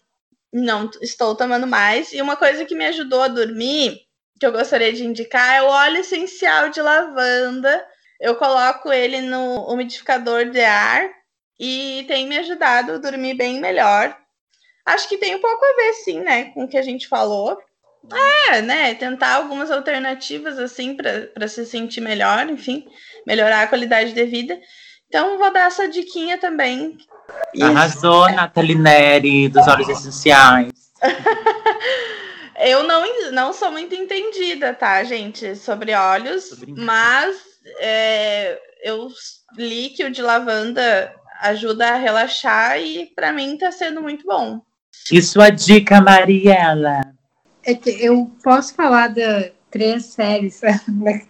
[0.53, 4.01] não estou tomando mais, e uma coisa que me ajudou a dormir,
[4.39, 7.85] que eu gostaria de indicar, é o óleo essencial de lavanda.
[8.21, 11.11] Eu coloco ele no umidificador de ar
[11.59, 14.17] e tem me ajudado a dormir bem melhor.
[14.87, 17.59] Acho que tem um pouco a ver, sim, né, com o que a gente falou
[18.13, 18.95] É, né?
[18.95, 22.87] Tentar algumas alternativas assim para se sentir melhor, enfim,
[23.27, 24.59] melhorar a qualidade de vida.
[25.09, 26.97] Então vou dar essa diquinha também.
[27.61, 28.37] Arrasou, Isso.
[28.37, 30.73] Nathalie Neri, dos Olhos Essenciais.
[32.63, 37.35] Eu não, não sou muito entendida, tá, gente, sobre olhos, mas
[37.79, 39.09] é, eu
[39.57, 44.61] li que o de lavanda ajuda a relaxar e para mim tá sendo muito bom.
[45.11, 47.01] E sua dica, Mariela?
[47.65, 51.23] É que eu posso falar de três séries né,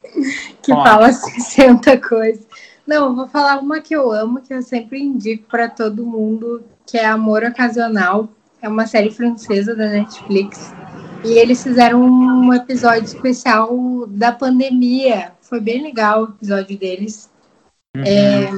[0.62, 0.88] que Pode.
[0.88, 2.46] fala 60 coisas.
[2.86, 6.64] Não, eu vou falar uma que eu amo, que eu sempre indico para todo mundo,
[6.86, 8.28] que é Amor Ocasional.
[8.60, 10.74] É uma série francesa da Netflix.
[11.24, 15.32] E eles fizeram um episódio especial da pandemia.
[15.40, 17.30] Foi bem legal o episódio deles.
[17.96, 18.02] Uhum.
[18.04, 18.50] É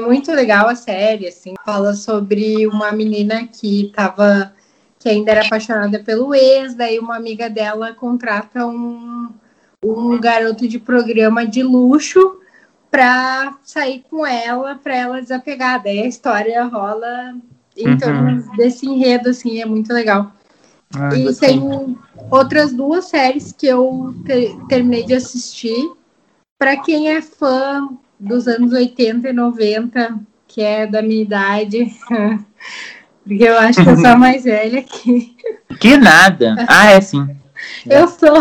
[0.00, 1.54] muito legal a série, assim.
[1.64, 4.52] Fala sobre uma menina que tava
[5.06, 9.30] que ainda era apaixonada pelo ex, daí uma amiga dela contrata um,
[9.80, 12.40] um garoto de programa de luxo
[12.90, 15.80] para sair com ela, para ela desapegar.
[15.80, 17.36] Daí a história rola
[17.76, 17.98] em uhum.
[17.98, 20.32] torno desse enredo, assim, é muito legal.
[20.92, 21.96] Ah, e tem
[22.28, 25.88] outras duas séries que eu te terminei de assistir.
[26.58, 27.88] Para quem é fã
[28.18, 31.94] dos anos 80 e 90, que é da minha idade,
[33.26, 35.36] porque eu acho que eu sou a mais velha aqui.
[35.80, 36.54] Que nada!
[36.68, 37.36] Ah, é sim.
[37.84, 38.40] Eu sou.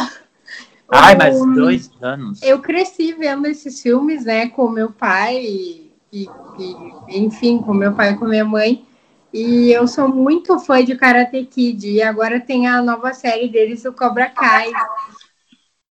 [0.89, 2.41] Ai, mas dois anos.
[2.41, 6.29] Eu cresci vendo esses filmes, né, com meu pai, e, e,
[6.59, 8.85] e enfim, com meu pai e com minha mãe.
[9.33, 11.89] E eu sou muito fã de Karate Kid.
[11.89, 14.71] E agora tem a nova série deles, o Cobra Kai.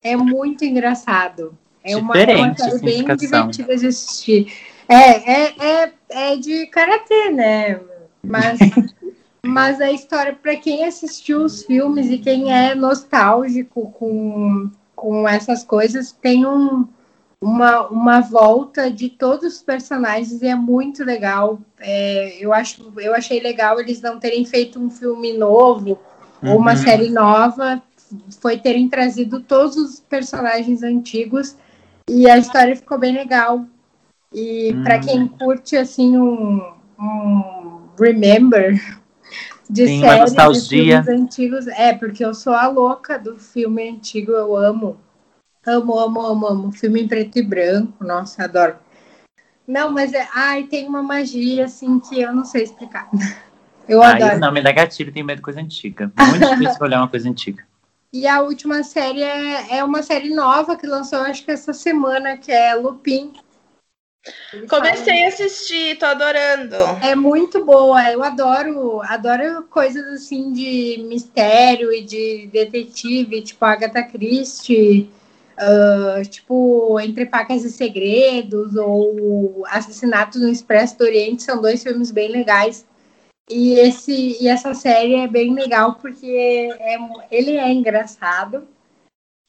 [0.01, 1.55] É muito engraçado.
[1.83, 4.51] É uma, uma série bem divertida de assistir.
[4.89, 7.79] É, é, é, é de Karate, né?
[8.27, 8.59] Mas,
[9.45, 15.63] mas a história, para quem assistiu os filmes e quem é nostálgico com, com essas
[15.63, 16.87] coisas, tem um
[17.41, 21.59] uma, uma volta de todos os personagens e é muito legal.
[21.79, 25.99] É, eu, acho, eu achei legal eles não terem feito um filme novo
[26.41, 26.51] uhum.
[26.51, 26.77] ou uma uhum.
[26.77, 27.81] série nova,
[28.41, 31.55] foi terem trazido todos os personagens antigos
[32.09, 33.65] e a história ficou bem legal.
[34.33, 34.83] E uhum.
[34.83, 36.61] para quem curte assim um,
[36.99, 37.56] um
[37.99, 38.79] remember
[39.69, 44.31] de Sim, séries de filmes antigos, é porque eu sou a louca do filme antigo,
[44.31, 44.97] eu amo.
[45.65, 46.71] Amo, amo, amo, amo.
[46.71, 48.75] Filme em preto e branco, nossa, adoro.
[49.67, 53.09] Não, mas é, ai, tem uma magia assim que eu não sei explicar.
[53.87, 54.39] Eu ai, adoro.
[54.41, 56.11] Não, me dá gatilho, tenho medo de coisa antiga.
[56.17, 57.63] Muito difícil olhar uma coisa antiga.
[58.11, 62.37] E a última série é, é uma série nova que lançou, acho que essa semana,
[62.37, 63.33] que é Lupin.
[64.69, 66.75] Comecei a assistir, tô adorando.
[67.01, 74.03] É muito boa, eu adoro, adoro coisas assim de mistério e de detetive, tipo Agatha
[74.03, 75.09] Christie,
[75.57, 82.11] Uh, tipo, Entre Facas e Segredos ou Assassinatos no Expresso do Oriente são dois filmes
[82.11, 82.85] bem legais.
[83.49, 86.99] E, esse, e essa série é bem legal porque é, é
[87.31, 88.67] ele é engraçado.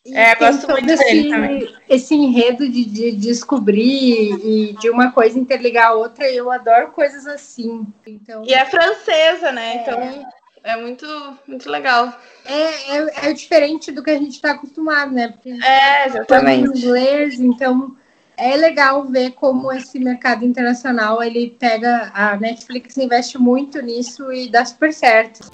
[0.09, 1.77] E é, gosto muito esse, dele também.
[1.89, 7.27] Esse enredo de, de, descobrir e de uma coisa interligar a outra, eu adoro coisas
[7.27, 7.87] assim.
[8.07, 9.77] Então, e é francesa, né?
[9.77, 9.83] É.
[9.83, 10.29] Então
[10.65, 11.07] é muito,
[11.47, 12.13] muito legal.
[12.45, 15.29] É, é, é diferente do que a gente está acostumado, né?
[15.29, 16.69] Porque é, exatamente.
[16.69, 17.97] Em inglês, então
[18.37, 22.11] é legal ver como esse mercado internacional ele pega.
[22.15, 25.51] A Netflix investe muito nisso e dá super certo.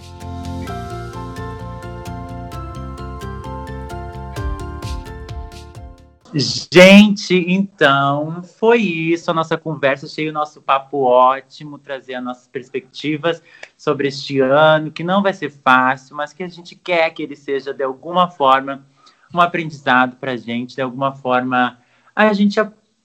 [6.37, 10.07] Gente, então foi isso a nossa conversa.
[10.07, 13.41] Achei o nosso papo ótimo, trazer as nossas perspectivas
[13.79, 17.37] sobre este ano, que não vai ser fácil, mas que a gente quer que ele
[17.37, 18.85] seja de alguma forma
[19.33, 21.79] um aprendizado para a gente, de alguma forma
[22.17, 22.59] a gente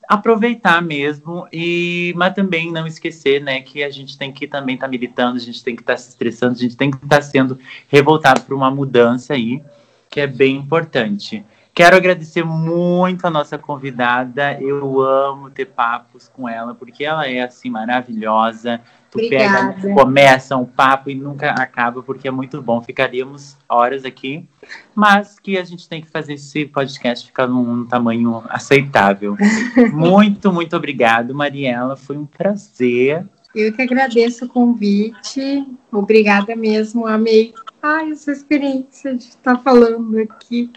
[0.07, 4.87] aproveitar mesmo e mas também não esquecer né que a gente tem que também estar
[4.87, 7.17] tá militando a gente tem que estar tá se estressando a gente tem que estar
[7.17, 9.63] tá sendo revoltado por uma mudança aí
[10.09, 11.45] que é bem importante
[11.79, 14.61] Quero agradecer muito a nossa convidada.
[14.61, 18.81] Eu amo ter papos com ela, porque ela é assim maravilhosa.
[19.09, 19.75] Tu Obrigada.
[19.75, 22.81] pega, começa um papo e nunca acaba, porque é muito bom.
[22.81, 24.45] Ficaríamos horas aqui,
[24.93, 29.37] mas que a gente tem que fazer esse podcast ficar num, num tamanho aceitável.
[29.93, 31.95] muito, muito obrigado, Mariela.
[31.95, 33.25] Foi um prazer.
[33.55, 35.65] Eu que agradeço o convite.
[35.89, 37.07] Obrigada mesmo.
[37.07, 37.53] Amei.
[37.81, 40.69] Ai, essa experiência de estar falando aqui.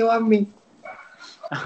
[0.00, 0.48] Eu amei.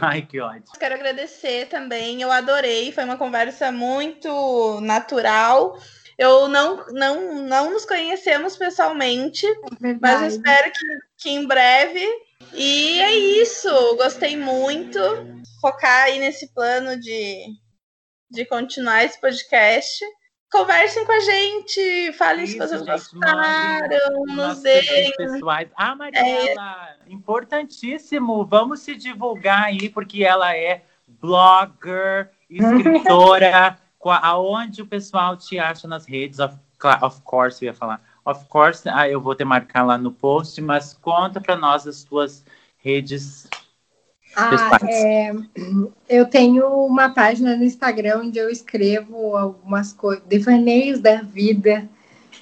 [0.00, 0.78] Ai, que ótimo.
[0.78, 5.78] Quero agradecer também, eu adorei, foi uma conversa muito natural.
[6.16, 10.86] Eu não, não, não nos conhecemos pessoalmente, É mas eu espero que,
[11.18, 12.06] que em breve.
[12.52, 13.68] E é isso.
[13.96, 14.98] Gostei muito.
[15.60, 17.44] Focar aí nesse plano de,
[18.30, 20.04] de continuar esse podcast.
[20.52, 25.12] Conversem com a gente, falem se Isso, vocês gente, gostaram, nos deem.
[25.16, 25.68] pessoais.
[25.76, 28.44] Ah, Mariela, importantíssimo.
[28.44, 33.78] Vamos se divulgar aí, porque ela é blogger, escritora.
[34.22, 36.38] Aonde o pessoal te acha nas redes?
[36.38, 36.56] Of,
[37.00, 38.02] of course, eu ia falar.
[38.24, 42.04] Of course, ah, eu vou te marcar lá no post, mas conta para nós as
[42.04, 42.44] tuas
[42.76, 43.48] redes.
[44.36, 45.32] Ah, é,
[46.08, 51.88] eu tenho uma página no Instagram onde eu escrevo algumas coisas, devaneios da vida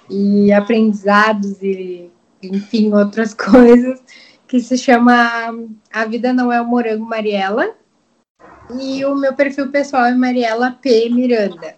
[0.08, 2.10] e aprendizados e,
[2.42, 4.02] enfim, outras coisas,
[4.52, 5.50] que se chama
[5.90, 7.74] A Vida Não é o Morango Mariela.
[8.78, 11.08] E o meu perfil pessoal é Mariela P.
[11.08, 11.74] Miranda.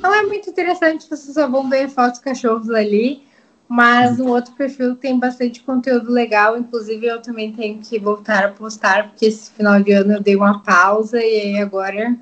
[0.00, 3.24] Não é muito interessante, vocês só vão ver fotos cachorros ali,
[3.68, 6.56] mas no outro perfil tem bastante conteúdo legal.
[6.56, 10.34] Inclusive, eu também tenho que voltar a postar, porque esse final de ano eu dei
[10.34, 12.16] uma pausa e aí agora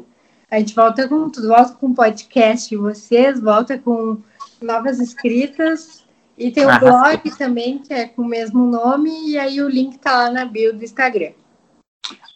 [0.51, 4.21] a gente volta com tudo, volta com podcast de vocês, volta com
[4.61, 6.05] novas escritas.
[6.39, 9.69] E tem o Ah, blog também, que é com o mesmo nome, e aí o
[9.69, 11.33] link tá lá na bio do Instagram.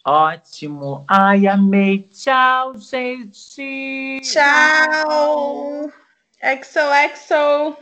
[0.04, 1.04] Ótimo.
[1.06, 2.08] Ai, amei.
[2.10, 4.20] Tchau, gente.
[4.22, 5.90] Tchau!
[6.40, 7.76] XOXO!